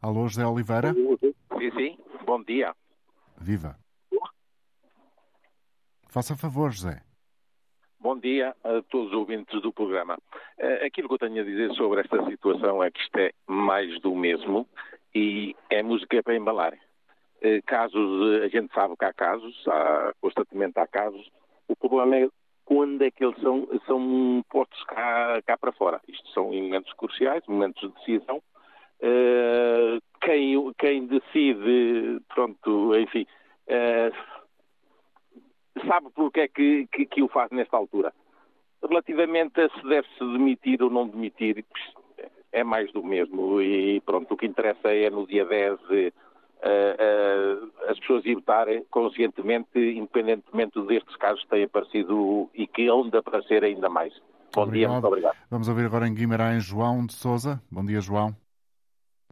[0.01, 0.93] Alô, José Oliveira?
[0.93, 1.97] Sim, sim.
[2.25, 2.73] Bom dia.
[3.39, 3.77] Viva.
[6.09, 7.01] Faça favor, José.
[7.99, 10.17] Bom dia a todos os ouvintes do programa.
[10.57, 13.99] Eh, aquilo que eu tenho a dizer sobre esta situação é que isto é mais
[14.01, 14.67] do mesmo
[15.15, 16.77] e é música para embalar.
[17.43, 21.29] Eh, casos, a gente sabe que há casos, há, constantemente há casos.
[21.67, 22.29] O problema é
[22.63, 25.99] quando é que eles são, são postos cá, cá para fora.
[26.07, 28.41] Isto são momentos cruciais, momentos de decisão.
[29.01, 33.27] Uh, quem, quem decide, pronto, enfim,
[33.67, 34.15] uh,
[35.85, 38.13] sabe porque é que, que, que, o faz nesta altura.
[38.81, 41.65] Relativamente a se deve-se demitir ou não demitir,
[42.53, 43.61] é mais do mesmo.
[43.61, 46.13] E pronto, o que interessa é no dia 10 uh, uh,
[47.89, 53.17] as pessoas ir votarem conscientemente, independentemente destes casos que têm aparecido e que hão de
[53.17, 54.13] aparecer ainda mais.
[54.53, 54.73] Bom obrigado.
[54.73, 55.37] dia, muito obrigado.
[55.49, 57.61] Vamos ouvir agora em Guimarães João de Souza.
[57.71, 58.35] Bom dia, João.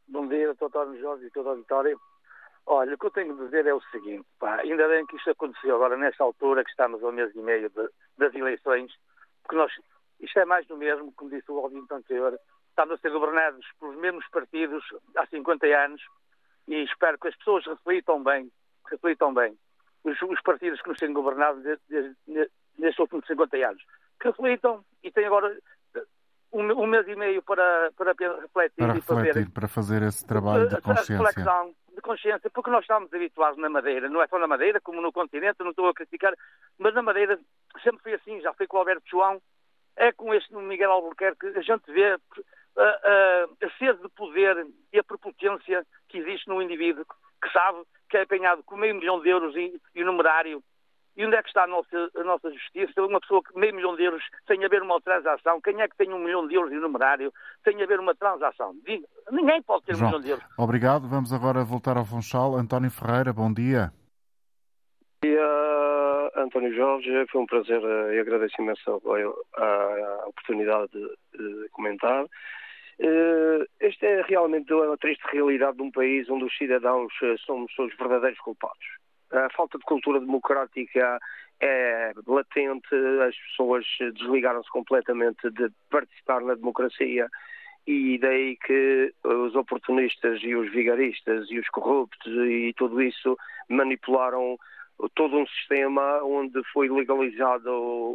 [0.08, 0.66] Bom dia, Dr.
[0.66, 1.96] António Jorge e toda a Vitória.
[2.66, 5.30] Olha, o que eu tenho de dizer é o seguinte, pá, ainda bem que isto
[5.30, 8.92] aconteceu agora nesta altura, que estamos a mês e meio de, das eleições,
[9.42, 9.72] porque nós,
[10.20, 12.38] isto é mais do mesmo, como disse o ouvinte anterior,
[12.70, 14.84] estamos a ser governados pelos mesmos partidos
[15.16, 16.02] há 50 anos
[16.72, 18.50] e espero que as pessoas reflitam bem,
[18.90, 19.58] reflitam bem,
[20.06, 23.84] os, os partidos que nos têm governado desde, desde, nestes últimos 50 anos,
[24.20, 25.54] que reflitam e têm agora
[26.54, 30.70] um, um, mês e meio para, para refletir para e fazer, para fazer esse trabalho
[30.70, 31.18] de consciência.
[31.18, 35.02] reflexão de consciência, porque nós estamos habituados na Madeira, não é só na Madeira, como
[35.02, 36.34] no continente, não estou a criticar,
[36.80, 37.38] mas na Madeira
[37.84, 39.42] sempre foi assim, já foi com o Alberto João,
[39.98, 42.18] é com este Miguel Albuquerque, a gente vê
[42.78, 47.06] a, a, sede de poder e a prepotência que existe no indivíduo,
[47.42, 47.80] que sabe
[48.10, 50.64] que é apanhado com meio milhão de euros e, e numerário
[51.16, 53.02] e onde é que está a nossa, a nossa justiça?
[53.04, 56.12] Uma pessoa que meio milhão de euros sem haver uma transação, quem é que tem
[56.14, 58.74] um milhão de euros de numerário sem haver uma transação?
[59.30, 60.46] Ninguém pode ter João, um milhão de euros.
[60.58, 61.08] Obrigado.
[61.08, 62.56] Vamos agora voltar ao Funchal.
[62.56, 63.92] António Ferreira, bom dia.
[65.24, 67.28] Bom dia, António Jorge.
[67.32, 69.02] Foi um prazer eh, e agradeço imenso
[69.56, 71.08] a, oportunidade de,
[71.38, 72.26] de comentar.
[72.26, 77.72] Uh, esta é realmente uma triste realidade de um país onde os cidadãos eh, somos
[77.78, 78.86] os verdadeiros culpados
[79.32, 81.20] a falta de cultura democrática
[81.60, 82.96] é latente,
[83.28, 87.28] as pessoas desligaram-se completamente de participar na democracia
[87.88, 93.38] e daí que os oportunistas e os vigaristas e os corruptos e tudo isso
[93.70, 94.58] manipularam
[95.10, 97.70] todo um sistema onde foi legalizado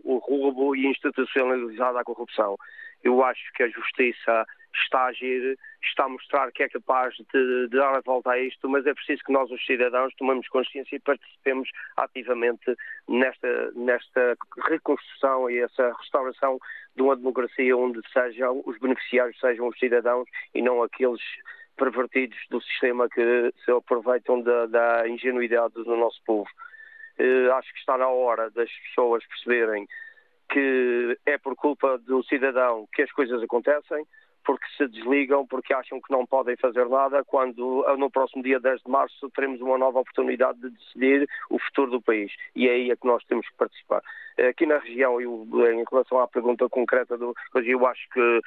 [0.04, 2.56] o roubo e institucionalizada a corrupção.
[3.02, 4.46] Eu acho que a justiça
[4.84, 8.38] está a agir, está a mostrar que é capaz de, de, dar a volta a
[8.38, 12.76] isto, mas é preciso que nós, os cidadãos, tomemos consciência e participemos ativamente
[13.08, 14.36] nesta, nesta
[14.68, 16.58] reconstrução e essa restauração
[16.94, 21.22] de uma democracia onde sejam os beneficiários sejam os cidadãos e não aqueles
[21.76, 26.48] pervertidos do sistema que se aproveitam da, da ingenuidade do nosso povo.
[27.18, 29.86] Uh, acho que está na hora das pessoas perceberem
[30.50, 34.06] que é por culpa do cidadão que as coisas acontecem,
[34.44, 38.82] porque se desligam, porque acham que não podem fazer nada, quando no próximo dia 10
[38.82, 42.32] de março teremos uma nova oportunidade de decidir o futuro do país.
[42.54, 44.02] E é aí é que nós temos que participar.
[44.48, 48.40] Aqui na região, eu, em relação à pergunta concreta, do, eu acho que eh,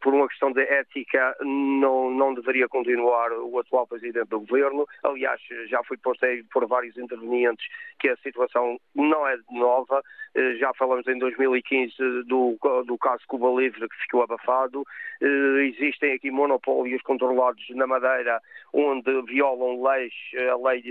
[0.00, 4.86] por uma questão de ética, não, não deveria continuar o atual presidente do governo.
[5.02, 7.66] Aliás, já foi posto aí por vários intervenientes
[8.00, 10.02] que a situação não é nova.
[10.34, 11.94] Eh, já falamos em 2015
[12.26, 14.84] do, do caso Cuba Livre, que ficou abafado.
[15.20, 18.40] Eh, existem aqui monopólios controlados na Madeira,
[18.72, 20.12] onde violam leis,
[20.50, 20.82] a lei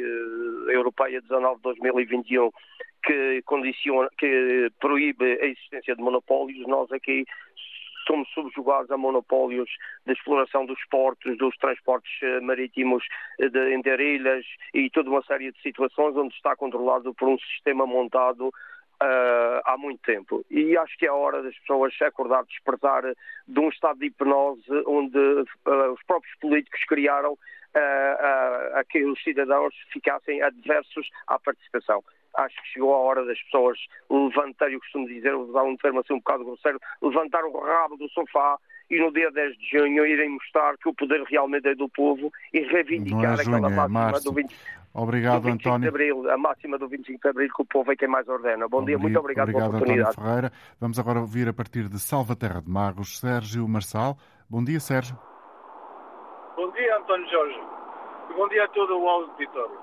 [0.69, 2.49] europeia 19 de 2021
[3.05, 7.25] que condiciona, que proíbe a existência de monopólios, nós aqui
[8.05, 9.69] somos subjugados a monopólios
[10.05, 13.03] de exploração dos portos, dos transportes eh, marítimos
[13.39, 17.85] eh, de interilhas e toda uma série de situações onde está controlado por um sistema
[17.85, 18.51] montado
[19.01, 20.45] Uh, há muito tempo.
[20.49, 23.03] E acho que é hora das pessoas acordar, despertar
[23.45, 29.21] de um estado de hipnose onde uh, os próprios políticos criaram uh, a que os
[29.21, 32.01] cidadãos ficassem adversos à participação
[32.35, 33.77] acho que chegou a hora das pessoas
[34.09, 38.09] levantarem, eu costumo dizer, usar um termo assim um bocado grosseiro, levantar o rabo do
[38.09, 38.57] sofá
[38.89, 42.31] e no dia 10 de junho irem mostrar que o poder realmente é do povo
[42.53, 44.55] e reivindicar é junho, aquela é máxima é do 20,
[44.93, 45.81] Obrigado, do 25 António.
[45.81, 48.67] de Abril, a máxima do 25 de Abril, que o povo é quem mais ordena.
[48.67, 50.11] Bom dia, muito obrigado, obrigado pela oportunidade.
[50.11, 50.51] António Ferreira.
[50.79, 54.15] Vamos agora ouvir a partir de Salvaterra de Magos, Sérgio Marçal.
[54.47, 55.17] Bom dia, Sérgio.
[56.55, 57.59] Bom dia, António Jorge.
[58.29, 59.82] E bom dia a todo o auditório.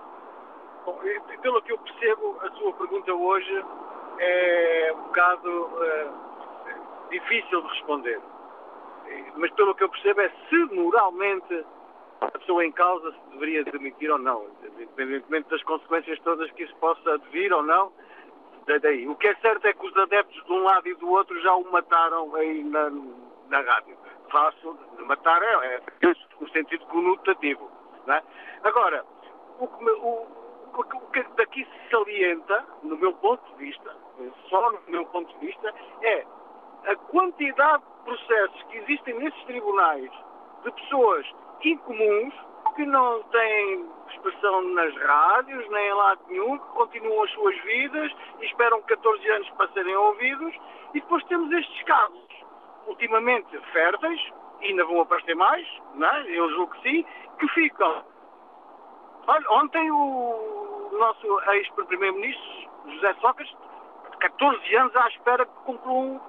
[1.43, 3.65] Pelo que eu percebo, a sua pergunta hoje
[4.19, 6.09] é um bocado é,
[7.11, 8.21] difícil de responder.
[9.37, 11.65] Mas pelo que eu percebo é se moralmente
[12.21, 16.77] a pessoa em causa se deveria demitir ou não, independentemente das consequências todas que isso
[16.77, 17.93] possa vir ou não.
[18.83, 19.09] Daí.
[19.09, 21.53] O que é certo é que os adeptos de um lado e do outro já
[21.55, 22.89] o mataram aí na,
[23.49, 23.97] na rádio.
[24.31, 25.81] Faço, matar é, é
[26.41, 27.69] no sentido conotativo.
[28.07, 28.23] É?
[28.63, 29.05] Agora,
[29.59, 30.40] o, o,
[30.79, 33.95] o que daqui se salienta, no meu ponto de vista,
[34.49, 36.27] só no meu ponto de vista, é
[36.87, 40.11] a quantidade de processos que existem nesses tribunais
[40.65, 41.27] de pessoas
[41.63, 42.35] incomuns
[42.75, 48.13] que não têm expressão nas rádios, nem em lado nenhum, que continuam as suas vidas
[48.41, 50.55] e esperam 14 anos para serem ouvidos.
[50.95, 52.29] E depois temos estes casos,
[52.87, 54.21] ultimamente férteis,
[54.63, 56.31] ainda vão aparecer mais, não é?
[56.31, 57.07] eu julgo que sim,
[57.39, 58.05] que ficam
[59.27, 63.57] Olha, ontem o nosso ex-primeiro-ministro, José Sócrates,
[64.21, 66.21] 14 anos à espera que conclua um.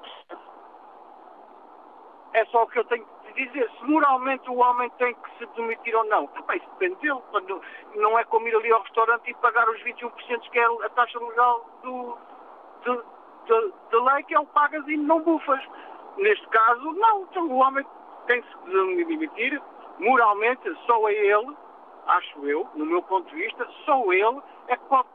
[2.33, 3.69] É só o que eu tenho que dizer.
[3.71, 7.19] Se moralmente o homem tem que se demitir ou não, Epá, isso depende dele.
[7.31, 7.61] Quando
[7.95, 11.19] não é como ir ali ao restaurante e pagar os 21% que é a taxa
[11.19, 12.17] legal do,
[12.83, 12.95] de,
[13.45, 15.61] de, de lei, que é o pagas e não bufas.
[16.17, 17.23] Neste caso, não.
[17.23, 17.85] Então o homem
[18.27, 19.61] tem que se demitir.
[19.99, 21.55] Moralmente, só a ele
[22.07, 25.07] acho eu, no meu ponto de vista, só ele é que pode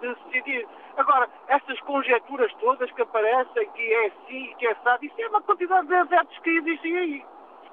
[0.00, 0.66] decidir.
[0.96, 5.42] Agora, essas conjecturas todas que aparecem, que é assim, que é assado, isso é uma
[5.42, 7.24] quantidade de adeptos que existem aí.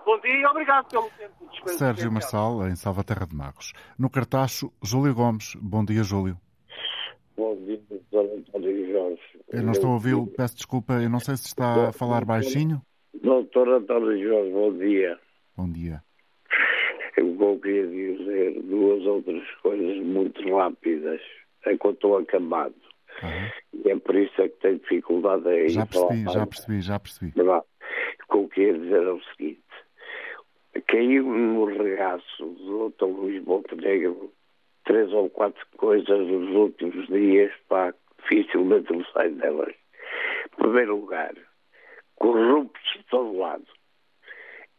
[0.06, 3.74] Bom dia e obrigado pelo tempo de Sérgio Marçal, em Salvaterra de Magos.
[3.98, 5.56] No Cartacho, Júlio Gomes.
[5.56, 6.38] Bom dia, Júlio.
[7.36, 9.22] Bom dia, doutor António Jorge.
[9.52, 12.82] Eu não estou a ouvi-lo, peço desculpa, eu não sei se está a falar baixinho.
[13.16, 15.20] Doutor António Jorge, bom dia.
[15.58, 16.05] Bom dia
[17.22, 21.22] eu queria dizer duas outras coisas muito rápidas.
[21.66, 22.76] É que eu estou acamado.
[23.24, 23.82] Uhum.
[23.86, 26.34] E é por isso é que tenho dificuldade em já percebi, falar.
[26.34, 27.34] Já percebi, já percebi.
[27.42, 27.64] O
[28.32, 29.62] que eu queria dizer é o seguinte.
[30.88, 33.06] Caiu no regaço do Dr.
[33.06, 34.32] Luís Montenegro
[34.86, 39.74] três ou quatro coisas nos últimos dias, pá, dificilmente me sai delas.
[40.46, 41.34] Em primeiro lugar,
[42.16, 43.66] corruptos de todo lado.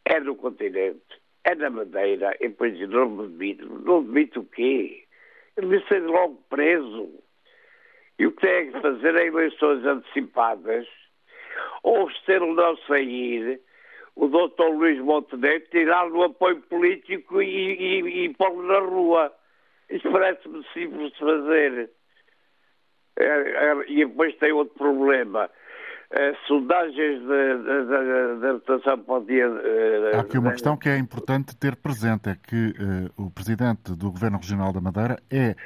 [0.04, 1.02] É no continente,
[1.46, 3.66] é na Madeira, depois não me demito.
[3.84, 5.04] Não demito o quê?
[5.56, 7.08] Ele deve ser logo preso.
[8.18, 10.88] E o que tem que fazer é eleições antecipadas,
[11.84, 13.60] ou se ele não sair,
[14.16, 19.32] o doutor Luís Montenegro tirar-lhe o apoio político e, e, e pô-lo na rua.
[19.88, 21.90] Isso parece-me simples de fazer.
[23.18, 25.48] É, é, e depois tem outro problema.
[26.12, 27.20] Uh, sondagens
[28.40, 29.48] da votação para o dia.
[29.48, 33.92] Uh, Há aqui uma questão que é importante ter presente: é que uh, o presidente
[33.92, 35.56] do Governo Regional da Madeira é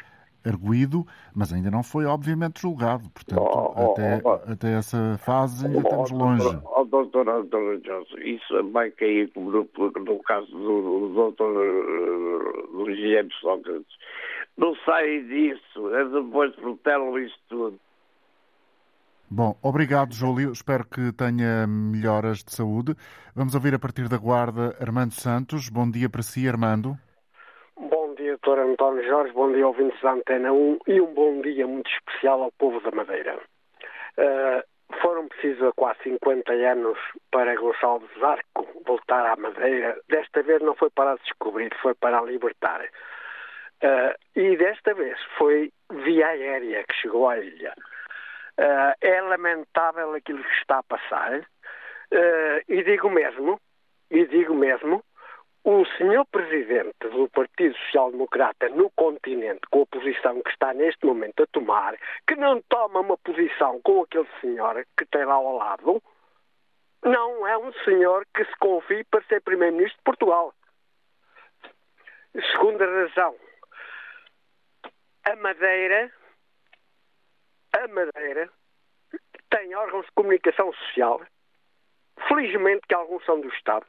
[0.45, 3.09] arguído, mas ainda não foi, obviamente, julgado.
[3.11, 6.59] Portanto, oh, oh, até, oh, até essa fase ainda estamos longe.
[6.75, 12.85] Oh, doutor Antônio Johnson, isso vai cair como no, no caso do, do doutor uh,
[12.87, 13.95] Guilherme Sócrates.
[14.57, 17.79] Não sai disso, é depois protelam isso tudo.
[19.33, 20.51] Bom, obrigado, Júlio.
[20.51, 22.97] Espero que tenha melhoras de saúde.
[23.33, 25.69] Vamos ouvir a partir da Guarda Armando Santos.
[25.69, 26.97] Bom dia para si, Armando.
[27.79, 28.59] Bom dia, Dr.
[28.59, 29.33] António Jorge.
[29.33, 30.79] Bom dia, ouvintes da Antena 1.
[30.89, 33.39] E um bom dia muito especial ao povo da Madeira.
[34.19, 36.99] Uh, foram precisos quase 50 anos
[37.31, 39.97] para Gonçalves Arco voltar à Madeira.
[40.09, 42.83] Desta vez não foi para descobrir, foi para libertar.
[43.81, 45.73] Uh, e desta vez foi
[46.05, 47.73] via aérea que chegou à ilha.
[48.61, 51.41] Uh, é lamentável aquilo que está a passar.
[51.41, 53.59] Uh, e digo mesmo,
[54.11, 55.03] e digo mesmo,
[55.65, 61.07] o senhor presidente do Partido Social Democrata no continente, com a posição que está neste
[61.07, 61.97] momento a tomar,
[62.27, 66.03] que não toma uma posição com aquele senhor que tem lá ao lado,
[67.03, 70.53] não é um senhor que se confie para ser primeiro-ministro de Portugal.
[72.53, 73.35] Segunda razão,
[75.25, 76.13] a Madeira
[77.81, 78.51] a Madeira
[79.51, 81.23] tem órgãos de comunicação social,
[82.29, 83.87] felizmente que alguns são do Estado.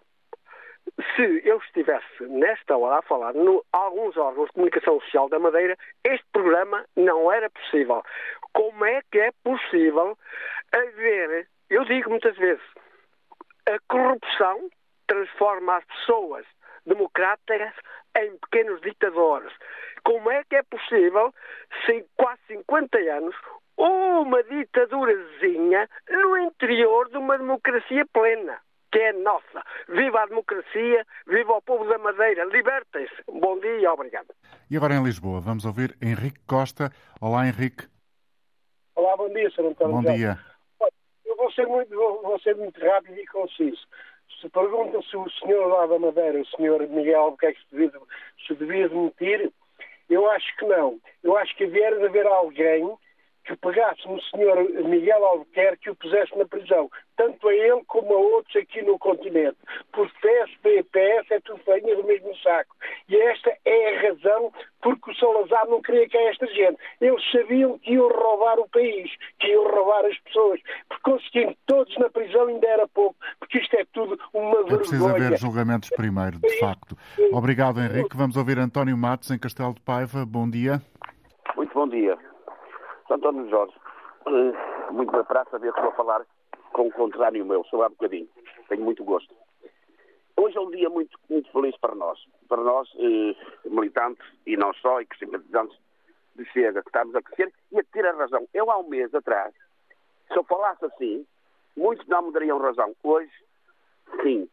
[1.16, 5.78] Se eu estivesse nesta hora a falar em alguns órgãos de comunicação social da Madeira,
[6.06, 8.02] este programa não era possível.
[8.54, 10.18] Como é que é possível
[10.72, 12.64] haver, eu digo muitas vezes,
[13.68, 14.70] a corrupção
[15.06, 16.46] transforma as pessoas
[16.86, 17.74] democráticas
[18.18, 19.54] em pequenos ditadores.
[20.04, 21.34] Como é que é possível,
[21.86, 23.36] sem quase 50 anos,
[23.78, 28.60] uma ditadurazinha no interior de uma democracia plena,
[28.92, 29.64] que é nossa.
[29.90, 33.24] Viva a democracia, viva o povo da Madeira, libertem-se.
[33.28, 34.28] Bom dia e obrigado.
[34.70, 36.92] E agora em Lisboa, vamos ouvir Henrique Costa.
[37.20, 37.88] Olá, Henrique.
[38.96, 39.68] Olá, bom dia, Sr.
[39.68, 40.02] António.
[40.02, 40.38] Bom dia.
[41.26, 43.82] Eu vou ser, muito, vou, vou ser muito rápido e conciso.
[44.40, 47.92] Se perguntam se o senhor lá da Madeira, o senhor Miguel Albuquerque, se devia,
[48.48, 49.52] se devia demitir,
[50.10, 51.00] eu acho que não.
[51.24, 52.94] Eu acho que havia de haver alguém
[53.46, 58.14] que pegasse no senhor Miguel Albuquerque e o pusesse na prisão, tanto a ele como
[58.14, 59.58] a outros aqui no continente.
[59.92, 62.76] Porque PSP e PS é tudo farinha do mesmo saco.
[63.10, 66.78] E esta é a razão porque o Salazar não queria que esta gente.
[67.00, 70.60] Eles sabiam que iam roubar o país, que iam roubar as pessoas.
[70.90, 74.76] Por conseguinte, todos na prisão ainda era pouco, porque isto é tudo uma vergonha.
[74.76, 76.96] É preciso haver julgamentos primeiro, de facto.
[77.32, 78.16] Obrigado, Henrique.
[78.16, 80.26] Vamos ouvir António Matos, em Castelo de Paiva.
[80.26, 80.82] Bom dia.
[81.56, 82.18] Muito bom dia.
[83.14, 83.74] António Jorge,
[84.28, 86.26] eh, muito para saber que estou a falar
[86.74, 88.30] com o contrário meu, sou há bocadinho.
[88.70, 89.34] Tenho muito gosto.
[90.38, 92.20] Hoje é um dia muito, muito feliz para nós.
[92.48, 93.36] Para nós, eh,
[93.66, 95.78] militantes, e não só, e que simpatizantes
[96.36, 98.48] de Chega, que estamos a crescer e a ter a razão.
[98.54, 99.54] Eu, há um mês atrás,
[100.28, 101.26] se eu falasse assim,
[101.76, 102.96] muitos não me dariam razão.
[103.04, 103.32] Hoje,
[104.24, 104.50] sim.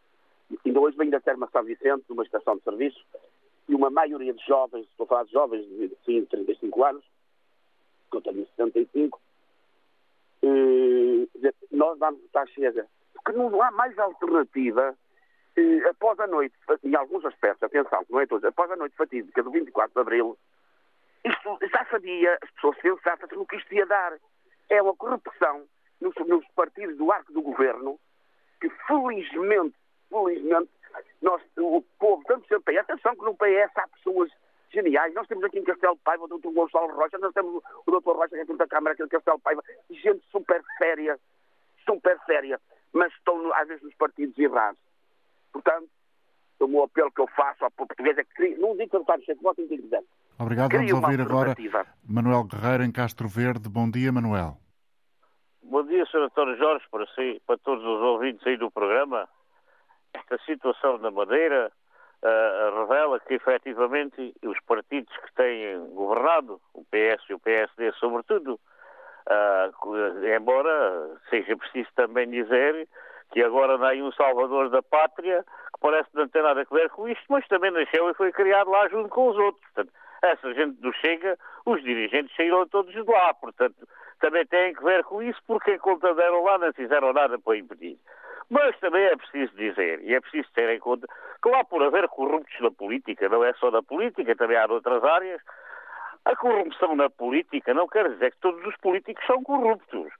[0.65, 3.05] Ainda hoje venho da Terma São Vicente, numa estação de serviço,
[3.69, 7.05] e uma maioria de jovens, estou a falar de jovens de 5, 35 anos,
[8.11, 9.21] que eu tenho 75,
[10.43, 12.87] eh, nós vamos estar chega.
[13.15, 14.97] Porque não há mais alternativa
[15.57, 16.55] eh, após a noite,
[16.85, 20.39] em alguns aspectos, atenção, não é todos, após a noite fatídica do 24 de Abril,
[21.25, 24.17] isto já sabia, as pessoas sensatas, no que isto ia dar.
[24.71, 25.65] É uma corrupção
[26.01, 27.99] nos, nos partidos do arco do governo
[28.61, 29.75] que felizmente,
[30.09, 30.71] felizmente,
[31.23, 34.31] nós, o povo, tanto o PS, atenção que no PS há pessoas
[34.73, 35.15] geniais.
[35.15, 36.51] Nós temos aqui em Castelo Paiva o Dr.
[36.53, 38.13] Gonçalo Rocha, nós temos o Dr.
[38.13, 41.19] Rocha, que é da Câmara aqui de Castelo Paiva, gente super séria,
[41.85, 42.61] super séria,
[42.93, 44.81] mas estão às vezes nos partidos errados.
[45.53, 45.89] Portanto,
[46.61, 49.21] o meu apelo que eu faço ao português é que não digo que eu estou
[49.23, 50.03] cheio, votem quem quiser.
[50.39, 51.55] Obrigado, vamos ouvir agora
[52.09, 53.69] Manuel Guerreiro em Castro Verde.
[53.69, 54.57] Bom dia, Manuel.
[55.63, 56.23] Bom dia, Sr.
[56.23, 59.29] António Jorge, para si, para todos os ouvintes aí do programa.
[60.15, 61.71] Esta situação da Madeira
[62.23, 68.59] uh, revela que efetivamente os partidos que têm governado, o PS e o PSD sobretudo,
[69.29, 72.89] uh, embora seja preciso também dizer
[73.33, 75.45] que agora dá aí um salvador da pátria
[75.75, 78.71] que parece não ter nada a ver com isto, mas também nasceu e foi criado
[78.71, 79.63] lá junto com os outros.
[79.75, 79.93] Portanto,
[80.23, 83.87] essa gente do Chega, os dirigentes saíram todos de lá, portanto,
[84.21, 87.99] também têm que ver com isso, porque conta deram lá não fizeram nada para impedir.
[88.51, 91.07] Mas também é preciso dizer, e é preciso ter em conta,
[91.43, 95.05] que lá por haver corruptos na política, não é só na política, também há outras
[95.05, 95.41] áreas,
[96.25, 100.13] a corrupção na política não quer dizer que todos os políticos são corruptos.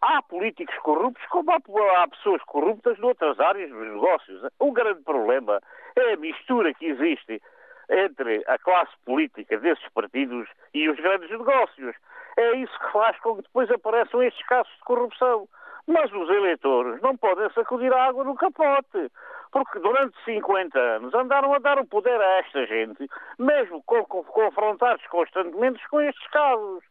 [0.00, 4.42] Há políticos corruptos como há, há pessoas corruptas noutras áreas dos negócios.
[4.58, 5.60] O grande problema
[5.96, 7.40] é a mistura que existe
[7.88, 11.94] entre a classe política desses partidos e os grandes negócios.
[12.36, 15.48] É isso que faz com que depois apareçam estes casos de corrupção.
[15.86, 19.10] Mas os eleitores não podem sacudir a água no capote,
[19.52, 23.08] porque durante 50 anos andaram a dar o poder a esta gente,
[23.38, 26.82] mesmo confrontados constantemente com estes casos.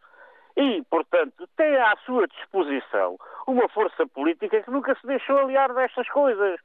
[0.58, 6.08] E, portanto, tem à sua disposição uma força política que nunca se deixou aliar destas
[6.10, 6.60] coisas.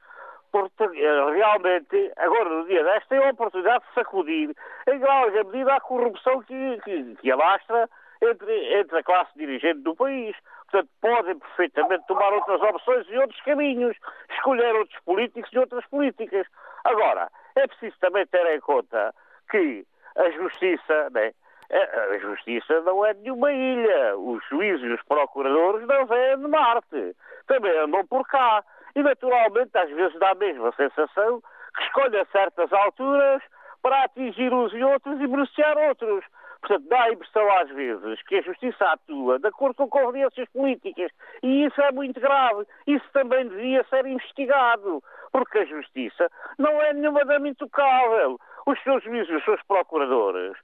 [0.51, 4.55] Porque eh, realmente, agora no dia deste, tem a oportunidade de sacudir
[4.87, 7.89] em grande medida a corrupção que, que, que alastra
[8.21, 10.35] entre, entre a classe dirigente do país.
[10.71, 13.97] Portanto, podem perfeitamente tomar outras opções e outros caminhos,
[14.31, 16.47] escolher outros políticos e outras políticas.
[16.85, 19.13] Agora, é preciso também ter em conta
[19.49, 21.33] que a justiça, né,
[21.73, 24.17] a justiça não é nenhuma ilha.
[24.17, 27.15] Os juízes e os procuradores não vêm de Marte.
[27.47, 28.63] Também andam por cá.
[28.95, 31.41] E, naturalmente, às vezes dá a mesma sensação
[31.75, 33.41] que escolhem certas alturas
[33.81, 36.23] para atingir uns e outros e beneficiar outros.
[36.61, 41.11] Portanto, dá a impressão às vezes que a justiça atua de acordo com conveniências políticas
[41.41, 42.65] e isso é muito grave.
[42.85, 48.39] Isso também devia ser investigado, porque a justiça não é nenhumamente intocável.
[48.67, 50.55] Os seus juízes os seus procuradores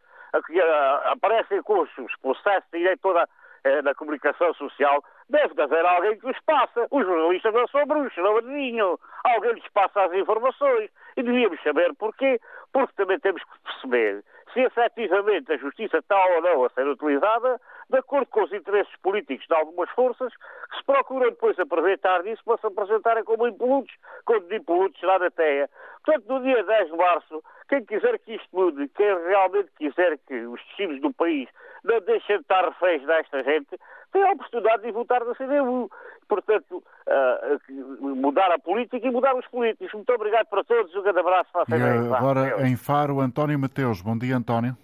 [0.46, 0.62] que
[1.06, 3.28] aparecem com os processos e toda
[3.68, 6.88] eh, na comunicação social, deve haver alguém que os passa.
[6.90, 8.98] Os jornalistas não são bruxos, não adivinham.
[9.24, 10.90] Alguém lhes passa as informações.
[11.18, 12.40] E devíamos saber porquê,
[12.72, 14.24] porque também temos que perceber
[14.58, 18.94] se efetivamente a justiça está ou não a ser utilizada de acordo com os interesses
[19.04, 23.94] políticos de algumas forças que se procuram depois aproveitar disso para se apresentarem como impolutos,
[24.26, 25.70] quando impolutos lá na terra.
[26.04, 30.34] Portanto, no dia 10 de março, quem quiser que isto mude, quem realmente quiser que
[30.48, 31.48] os destinos do país
[31.84, 33.80] não deixem de estar reféns desta gente,
[34.12, 35.90] tem a oportunidade de votar na CDU.
[36.28, 39.94] Portanto, uh, mudar a política e mudar os políticos.
[39.94, 40.94] Muito obrigado para todos.
[40.96, 44.02] Um grande abraço para a E agora em Faro, António Mateus.
[44.02, 44.76] Bom dia, António.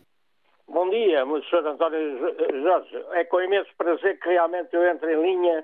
[0.68, 1.68] Bom dia, Sr.
[1.68, 2.18] António
[2.64, 3.06] Jorge.
[3.12, 5.64] É com imenso prazer que realmente eu entro em linha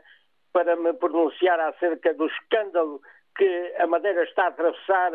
[0.52, 3.02] para me pronunciar acerca do escândalo
[3.36, 5.12] que a Madeira está a atravessar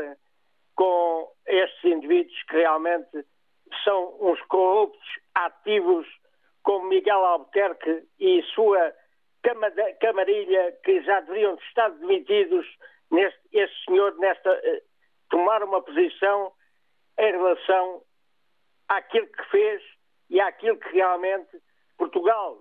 [0.75, 3.25] com estes indivíduos que realmente
[3.85, 6.07] são uns corruptos ativos
[6.65, 8.93] como Miguel Albuquerque e sua
[10.01, 12.67] camarilha que já deveriam estar demitidos
[13.11, 14.83] neste, este senhor nesta uh,
[15.29, 16.53] tomar uma posição
[17.19, 18.03] em relação
[18.89, 19.83] àquilo que fez
[20.31, 21.63] e àquilo que realmente
[21.99, 22.59] Portugal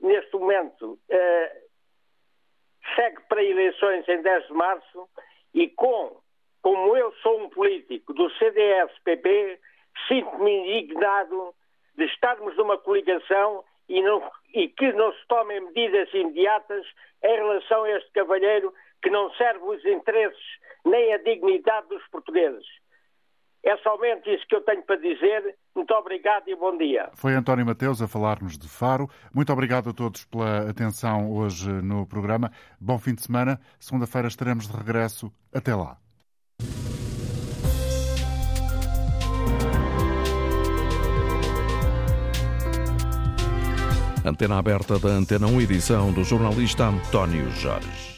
[0.00, 1.66] neste momento uh,
[2.94, 5.08] segue para eleições em 10 de março
[5.54, 6.20] e com
[6.62, 9.60] como eu sou um político do CDS-PP,
[10.08, 11.54] sinto-me indignado
[11.96, 14.22] de estarmos numa coligação e, não,
[14.54, 16.84] e, que não se tomem medidas imediatas
[17.22, 18.72] em relação a este cavalheiro
[19.02, 20.44] que não serve os interesses
[20.84, 22.66] nem a dignidade dos portugueses.
[23.64, 25.56] É somente isso que eu tenho para dizer.
[25.74, 27.10] Muito obrigado e bom dia.
[27.14, 29.08] Foi António Mateus a falar-nos de Faro.
[29.34, 32.52] Muito obrigado a todos pela atenção hoje no programa.
[32.80, 33.58] Bom fim de semana.
[33.80, 35.32] Segunda-feira estaremos de regresso.
[35.52, 36.05] Até lá.
[44.28, 48.14] Antena aberta da Antena 1, edição do jornalista António Jorge.